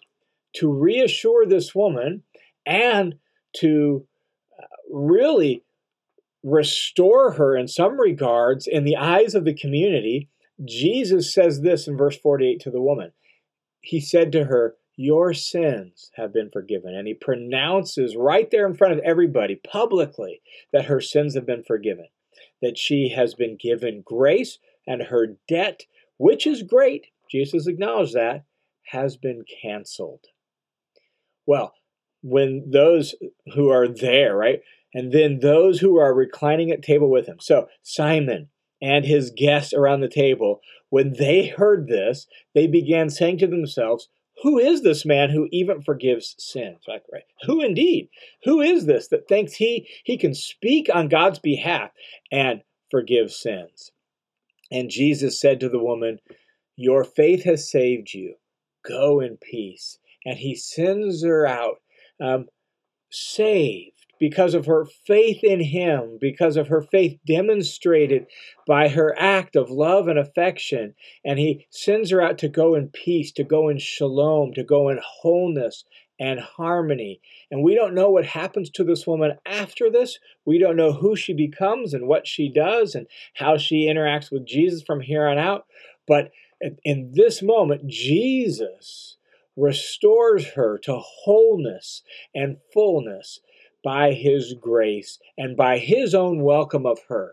to 0.54 0.72
reassure 0.72 1.44
this 1.44 1.74
woman 1.74 2.22
and 2.64 3.16
to 3.56 4.06
uh, 4.56 4.66
really 4.88 5.64
restore 6.44 7.32
her 7.32 7.56
in 7.56 7.66
some 7.66 8.00
regards 8.00 8.68
in 8.68 8.84
the 8.84 8.96
eyes 8.96 9.34
of 9.34 9.44
the 9.44 9.52
community, 9.52 10.28
Jesus 10.64 11.34
says 11.34 11.62
this 11.62 11.88
in 11.88 11.96
verse 11.96 12.16
48 12.16 12.60
to 12.60 12.70
the 12.70 12.80
woman. 12.80 13.10
He 13.80 14.00
said 14.00 14.30
to 14.32 14.44
her, 14.44 14.76
Your 14.94 15.34
sins 15.34 16.12
have 16.14 16.32
been 16.32 16.50
forgiven. 16.52 16.94
And 16.94 17.08
he 17.08 17.14
pronounces 17.14 18.14
right 18.14 18.48
there 18.48 18.64
in 18.64 18.74
front 18.74 18.92
of 18.92 19.00
everybody 19.00 19.56
publicly 19.56 20.40
that 20.72 20.84
her 20.84 21.00
sins 21.00 21.34
have 21.34 21.46
been 21.46 21.64
forgiven, 21.64 22.06
that 22.62 22.78
she 22.78 23.08
has 23.08 23.34
been 23.34 23.56
given 23.56 24.02
grace, 24.04 24.58
and 24.86 25.02
her 25.02 25.36
debt, 25.48 25.82
which 26.16 26.46
is 26.46 26.62
great, 26.62 27.06
Jesus 27.30 27.66
acknowledged 27.66 28.14
that, 28.14 28.44
has 28.86 29.16
been 29.16 29.44
canceled. 29.62 30.26
Well, 31.46 31.74
when 32.22 32.70
those 32.70 33.14
who 33.54 33.70
are 33.70 33.88
there, 33.88 34.36
right, 34.36 34.60
and 34.92 35.12
then 35.12 35.38
those 35.40 35.80
who 35.80 35.96
are 35.98 36.12
reclining 36.12 36.70
at 36.70 36.82
table 36.82 37.10
with 37.10 37.26
him. 37.26 37.38
So 37.40 37.68
Simon 37.82 38.48
and 38.82 39.04
his 39.04 39.30
guests 39.30 39.72
around 39.72 40.00
the 40.00 40.08
table, 40.08 40.60
when 40.88 41.14
they 41.18 41.46
heard 41.46 41.86
this, 41.86 42.26
they 42.54 42.66
began 42.66 43.10
saying 43.10 43.38
to 43.38 43.46
themselves, 43.46 44.08
who 44.42 44.58
is 44.58 44.82
this 44.82 45.04
man 45.04 45.30
who 45.30 45.48
even 45.52 45.82
forgives 45.82 46.34
sins? 46.38 46.80
Like, 46.88 47.02
right? 47.12 47.24
Who 47.42 47.60
indeed? 47.60 48.08
Who 48.44 48.60
is 48.60 48.86
this 48.86 49.08
that 49.08 49.28
thinks 49.28 49.54
he 49.54 49.86
he 50.04 50.16
can 50.16 50.34
speak 50.34 50.88
on 50.92 51.08
God's 51.08 51.38
behalf 51.38 51.90
and 52.32 52.62
forgive 52.90 53.32
sins? 53.32 53.92
And 54.70 54.90
Jesus 54.90 55.40
said 55.40 55.60
to 55.60 55.68
the 55.68 55.82
woman, 55.82 56.18
Your 56.76 57.04
faith 57.04 57.44
has 57.44 57.70
saved 57.70 58.14
you. 58.14 58.36
Go 58.86 59.20
in 59.20 59.36
peace. 59.36 59.98
And 60.24 60.38
he 60.38 60.54
sends 60.54 61.24
her 61.24 61.46
out 61.46 61.80
um, 62.20 62.46
saved 63.10 64.00
because 64.20 64.54
of 64.54 64.66
her 64.66 64.84
faith 65.06 65.42
in 65.42 65.60
him, 65.60 66.18
because 66.20 66.56
of 66.56 66.68
her 66.68 66.82
faith 66.82 67.18
demonstrated 67.26 68.26
by 68.66 68.88
her 68.88 69.18
act 69.18 69.56
of 69.56 69.70
love 69.70 70.08
and 70.08 70.18
affection. 70.18 70.94
And 71.24 71.38
he 71.38 71.66
sends 71.70 72.10
her 72.10 72.20
out 72.20 72.36
to 72.38 72.48
go 72.48 72.74
in 72.74 72.88
peace, 72.88 73.32
to 73.32 73.44
go 73.44 73.68
in 73.68 73.78
shalom, 73.78 74.52
to 74.54 74.62
go 74.62 74.90
in 74.90 75.00
wholeness 75.02 75.84
and 76.20 76.38
harmony. 76.38 77.20
And 77.50 77.64
we 77.64 77.74
don't 77.74 77.94
know 77.94 78.10
what 78.10 78.26
happens 78.26 78.68
to 78.70 78.84
this 78.84 79.06
woman 79.06 79.38
after 79.46 79.90
this. 79.90 80.18
We 80.44 80.58
don't 80.58 80.76
know 80.76 80.92
who 80.92 81.16
she 81.16 81.32
becomes 81.32 81.94
and 81.94 82.06
what 82.06 82.26
she 82.26 82.48
does 82.48 82.94
and 82.94 83.06
how 83.34 83.56
she 83.56 83.88
interacts 83.90 84.30
with 84.30 84.46
Jesus 84.46 84.82
from 84.82 85.00
here 85.00 85.26
on 85.26 85.38
out. 85.38 85.64
But 86.06 86.30
in 86.84 87.12
this 87.14 87.42
moment, 87.42 87.88
Jesus 87.88 89.16
restores 89.56 90.48
her 90.50 90.78
to 90.78 90.98
wholeness 90.98 92.02
and 92.34 92.58
fullness 92.72 93.40
by 93.82 94.12
his 94.12 94.54
grace 94.60 95.18
and 95.38 95.56
by 95.56 95.78
his 95.78 96.14
own 96.14 96.42
welcome 96.42 96.84
of 96.84 96.98
her. 97.08 97.32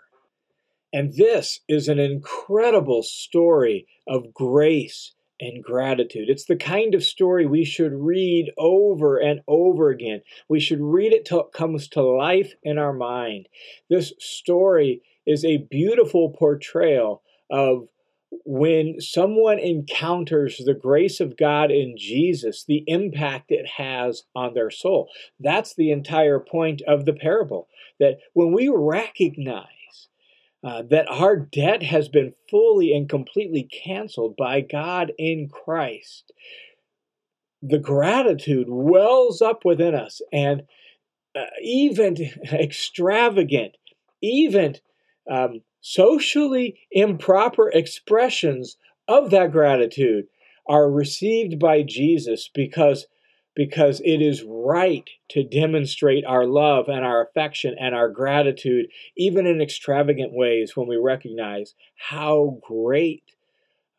And 0.94 1.14
this 1.14 1.60
is 1.68 1.90
an 1.90 2.00
incredible 2.00 3.04
story 3.04 3.86
of 4.08 4.34
grace 4.34 5.14
and 5.40 5.64
gratitude. 5.64 6.30
It's 6.30 6.46
the 6.46 6.56
kind 6.56 6.96
of 6.96 7.04
story 7.04 7.46
we 7.46 7.64
should 7.64 7.94
read 7.94 8.52
over 8.58 9.18
and 9.18 9.42
over 9.48 9.90
again. 9.90 10.22
We 10.48 10.60
should 10.60 10.82
read 10.82 11.14
it 11.14 11.26
till 11.26 11.42
it 11.42 11.54
comes 11.54 11.88
to 11.90 12.02
life 12.02 12.54
in 12.64 12.78
our 12.78 12.94
mind. 12.94 13.48
This 13.90 14.14
story 14.20 15.02
is 15.26 15.44
a 15.44 15.58
beautiful 15.58 16.30
portrayal 16.30 17.22
of 17.52 17.88
when 18.46 19.00
someone 19.00 19.60
encounters 19.60 20.58
the 20.58 20.74
grace 20.74 21.20
of 21.20 21.38
God 21.38 21.72
in 21.72 21.96
Jesus, 21.98 22.64
the 22.66 22.84
impact 22.88 23.52
it 23.52 23.66
has 23.78 24.24
on 24.36 24.54
their 24.54 24.70
soul. 24.70 25.10
That's 25.40 25.74
the 25.74 25.92
entire 25.92 26.40
point 26.40 26.82
of 26.88 27.06
the 27.06 27.14
parable. 27.14 27.68
That 28.00 28.20
when 28.34 28.52
we 28.52 28.70
recognize 28.70 29.68
uh, 30.68 30.82
that 30.82 31.10
our 31.10 31.38
debt 31.38 31.82
has 31.82 32.10
been 32.10 32.34
fully 32.50 32.94
and 32.94 33.08
completely 33.08 33.64
canceled 33.64 34.36
by 34.36 34.60
God 34.60 35.14
in 35.18 35.48
Christ, 35.48 36.34
the 37.62 37.78
gratitude 37.78 38.68
wells 38.68 39.42
up 39.42 39.64
within 39.64 39.96
us 39.96 40.22
and 40.34 40.64
uh, 41.34 41.46
even 41.62 42.18
extravagant, 42.52 43.78
even 44.22 44.76
um, 45.32 45.62
socially 45.80 46.78
improper 46.92 47.70
expressions 47.70 48.76
of 49.08 49.30
that 49.30 49.54
gratitude 49.54 50.26
are 50.68 50.92
received 50.92 51.60
by 51.60 51.82
Jesus 51.82 52.50
because 52.54 53.08
because 53.58 54.00
it 54.06 54.22
is 54.22 54.46
right 54.48 55.10
to 55.30 55.44
demonstrate 55.44 56.24
our 56.26 56.46
love 56.46 56.88
and 56.88 57.04
our 57.04 57.24
affection 57.24 57.76
and 57.80 57.96
our 57.96 58.08
gratitude 58.08 58.86
even 59.18 59.48
in 59.48 59.60
extravagant 59.60 60.32
ways 60.32 60.76
when 60.76 60.88
we 60.88 60.96
recognize 60.96 61.74
how 61.96 62.60
great 62.62 63.24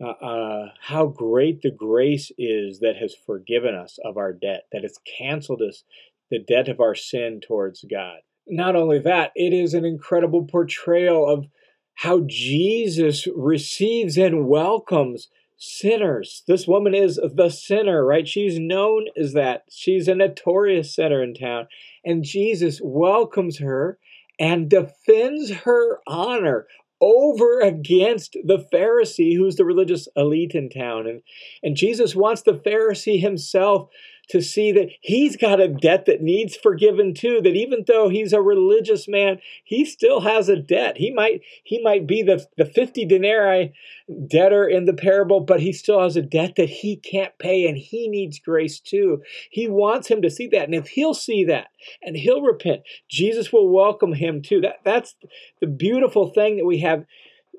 uh, 0.01 0.11
uh, 0.11 0.68
how 0.81 1.07
great 1.07 1.61
the 1.62 1.73
grace 1.73 2.31
is 2.38 2.79
that 2.79 2.94
has 2.97 3.16
forgiven 3.27 3.75
us 3.75 3.99
of 4.05 4.16
our 4.16 4.33
debt 4.33 4.62
that 4.71 4.83
has 4.83 4.97
canceled 5.18 5.61
us 5.61 5.83
the 6.31 6.38
debt 6.38 6.68
of 6.68 6.79
our 6.79 6.94
sin 6.94 7.40
towards 7.40 7.85
God. 7.90 8.18
Not 8.47 8.77
only 8.77 9.01
that 9.01 9.33
it 9.35 9.53
is 9.53 9.75
an 9.75 9.85
incredible 9.85 10.44
portrayal 10.44 11.29
of 11.29 11.47
how 11.94 12.21
Jesus 12.29 13.27
receives 13.35 14.16
and 14.16 14.47
welcomes 14.47 15.29
sinners. 15.59 16.44
This 16.47 16.66
woman 16.66 16.94
is 16.94 17.21
the 17.35 17.51
sinner, 17.51 18.05
right? 18.05 18.27
She's 18.27 18.59
known 18.59 19.07
as 19.16 19.33
that. 19.33 19.64
She's 19.71 20.09
a 20.09 20.14
notorious 20.14 20.94
sinner 20.94 21.23
in 21.23 21.35
town. 21.35 21.66
And 22.05 22.25
Jesus 22.25 22.81
welcomes 22.83 23.59
her 23.59 23.99
and 24.38 24.71
defends 24.71 25.51
her 25.51 25.99
honor 26.07 26.66
over 27.01 27.61
against 27.61 28.37
the 28.44 28.64
Pharisee, 28.73 29.37
who's 29.37 29.57
the 29.57 29.64
religious 29.64 30.09
elite 30.16 30.55
in 30.55 30.71
town. 30.71 31.07
And, 31.07 31.23
and 31.62 31.77
Jesus 31.77 32.14
wants 32.14 32.42
the 32.42 32.55
Pharisee 32.55 33.21
himself 33.21 33.88
to 34.29 34.43
see 34.43 34.73
that 34.73 34.91
he's 35.01 35.37
got 35.37 35.61
a 35.61 35.69
debt 35.69 36.07
that 36.07 36.23
needs 36.23 36.57
forgiven 36.57 37.14
too 37.14 37.41
that 37.43 37.55
even 37.55 37.85
though 37.87 38.09
he's 38.09 38.33
a 38.33 38.43
religious 38.43 39.09
man 39.09 39.38
he 39.64 39.85
still 39.85 40.21
has 40.21 40.49
a 40.49 40.57
debt. 40.57 40.97
He 40.97 41.12
might 41.12 41.43
he 41.64 41.81
might 41.83 42.07
be 42.07 42.23
the, 42.23 42.47
the 42.57 42.64
50 42.64 43.05
denarii 43.07 43.73
debtor 44.27 44.67
in 44.67 44.85
the 44.85 44.95
parable 44.95 45.41
but 45.41 45.61
he 45.61 45.73
still 45.73 46.03
has 46.03 46.17
a 46.17 46.23
debt 46.23 46.55
that 46.57 46.69
he 46.69 46.97
can't 46.97 47.37
pay 47.38 47.67
and 47.67 47.77
he 47.77 48.09
needs 48.09 48.38
grace 48.38 48.81
too. 48.81 49.23
He 49.51 49.69
wants 49.69 50.09
him 50.09 50.23
to 50.23 50.31
see 50.31 50.47
that 50.49 50.64
and 50.64 50.75
if 50.75 50.88
he'll 50.88 51.14
see 51.14 51.45
that 51.45 51.69
and 52.03 52.17
he'll 52.17 52.43
repent 52.43 52.83
jesus 53.09 53.53
will 53.53 53.69
welcome 53.69 54.12
him 54.12 54.43
too. 54.43 54.61
That 54.61 54.81
that's 54.85 55.14
the 55.61 55.67
beautiful 55.67 56.29
thing 56.29 56.57
that 56.57 56.67
we 56.67 56.81
have 56.81 57.05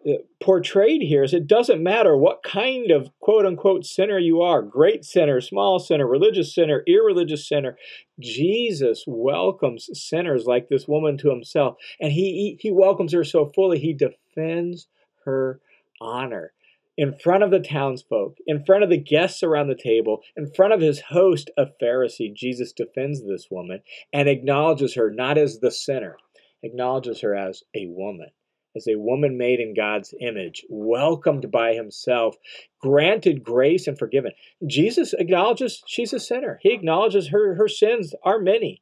Uh, 0.07 0.13
portrayed 0.41 1.01
here 1.01 1.23
is 1.23 1.33
it 1.33 1.45
doesn't 1.45 1.83
matter 1.83 2.15
what 2.15 2.41
kind 2.41 2.89
of 2.89 3.09
quote 3.19 3.45
unquote 3.45 3.85
sinner 3.85 4.17
you 4.17 4.41
are 4.41 4.61
great 4.61 5.03
sinner, 5.03 5.41
small 5.41 5.77
sinner, 5.77 6.07
religious 6.07 6.55
sinner, 6.55 6.83
irreligious 6.87 7.47
sinner. 7.47 7.77
Jesus 8.17 9.03
welcomes 9.05 9.89
sinners 9.93 10.45
like 10.45 10.69
this 10.69 10.87
woman 10.87 11.17
to 11.17 11.29
himself, 11.29 11.75
and 11.99 12.13
he, 12.13 12.57
he 12.61 12.71
welcomes 12.71 13.11
her 13.11 13.25
so 13.25 13.51
fully, 13.53 13.77
he 13.77 13.93
defends 13.93 14.87
her 15.25 15.59
honor 15.99 16.53
in 16.99 17.17
front 17.17 17.43
of 17.43 17.51
the 17.51 17.61
townsfolk, 17.61 18.37
in 18.45 18.63
front 18.65 18.83
of 18.83 18.89
the 18.89 18.97
guests 18.97 19.41
around 19.41 19.69
the 19.69 19.75
table, 19.75 20.21
in 20.35 20.51
front 20.53 20.73
of 20.73 20.81
his 20.81 20.99
host, 20.99 21.49
a 21.57 21.65
Pharisee, 21.81 22.33
Jesus 22.33 22.73
defends 22.73 23.25
this 23.25 23.47
woman 23.49 23.81
and 24.11 24.27
acknowledges 24.27 24.95
her 24.95 25.09
not 25.09 25.37
as 25.37 25.59
the 25.59 25.71
sinner, 25.71 26.17
acknowledges 26.61 27.21
her 27.21 27.33
as 27.33 27.63
a 27.73 27.85
woman 27.87 28.31
as 28.75 28.87
a 28.87 28.97
woman 28.97 29.37
made 29.37 29.59
in 29.59 29.73
God's 29.73 30.13
image, 30.19 30.65
welcomed 30.69 31.51
by 31.51 31.73
himself, 31.73 32.35
granted 32.81 33.43
grace 33.43 33.87
and 33.87 33.97
forgiven. 33.97 34.31
Jesus 34.67 35.13
acknowledges 35.13 35.81
she's 35.87 36.13
a 36.13 36.19
sinner. 36.19 36.59
He 36.61 36.73
acknowledges 36.73 37.29
her, 37.29 37.55
her 37.55 37.67
sins 37.67 38.13
are 38.23 38.39
many, 38.39 38.81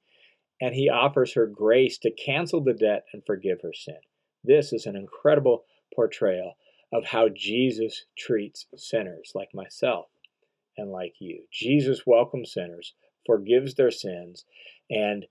and 0.59 0.75
he 0.75 0.89
offers 0.89 1.33
her 1.33 1.47
grace 1.47 1.97
to 1.99 2.11
cancel 2.11 2.61
the 2.61 2.73
debt 2.73 3.05
and 3.13 3.23
forgive 3.25 3.61
her 3.61 3.73
sin. 3.73 3.99
This 4.43 4.73
is 4.73 4.85
an 4.85 4.95
incredible 4.95 5.65
portrayal 5.95 6.57
of 6.93 7.05
how 7.05 7.29
Jesus 7.29 8.05
treats 8.17 8.65
sinners 8.75 9.31
like 9.35 9.53
myself 9.53 10.07
and 10.77 10.91
like 10.91 11.15
you. 11.19 11.43
Jesus 11.51 12.05
welcomes 12.05 12.53
sinners, 12.53 12.93
forgives 13.25 13.75
their 13.75 13.91
sins, 13.91 14.45
and 14.89 15.25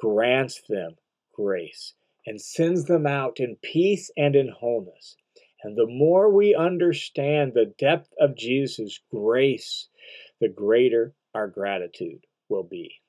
grants 0.00 0.62
them 0.68 0.96
grace 1.34 1.94
and 2.28 2.38
sends 2.38 2.84
them 2.84 3.06
out 3.06 3.40
in 3.40 3.56
peace 3.62 4.10
and 4.14 4.36
in 4.36 4.48
wholeness. 4.48 5.16
And 5.62 5.76
the 5.78 5.86
more 5.86 6.30
we 6.30 6.54
understand 6.54 7.54
the 7.54 7.72
depth 7.78 8.12
of 8.20 8.36
Jesus' 8.36 9.00
grace, 9.10 9.88
the 10.38 10.50
greater 10.50 11.14
our 11.34 11.48
gratitude 11.48 12.26
will 12.50 12.64
be. 12.64 13.00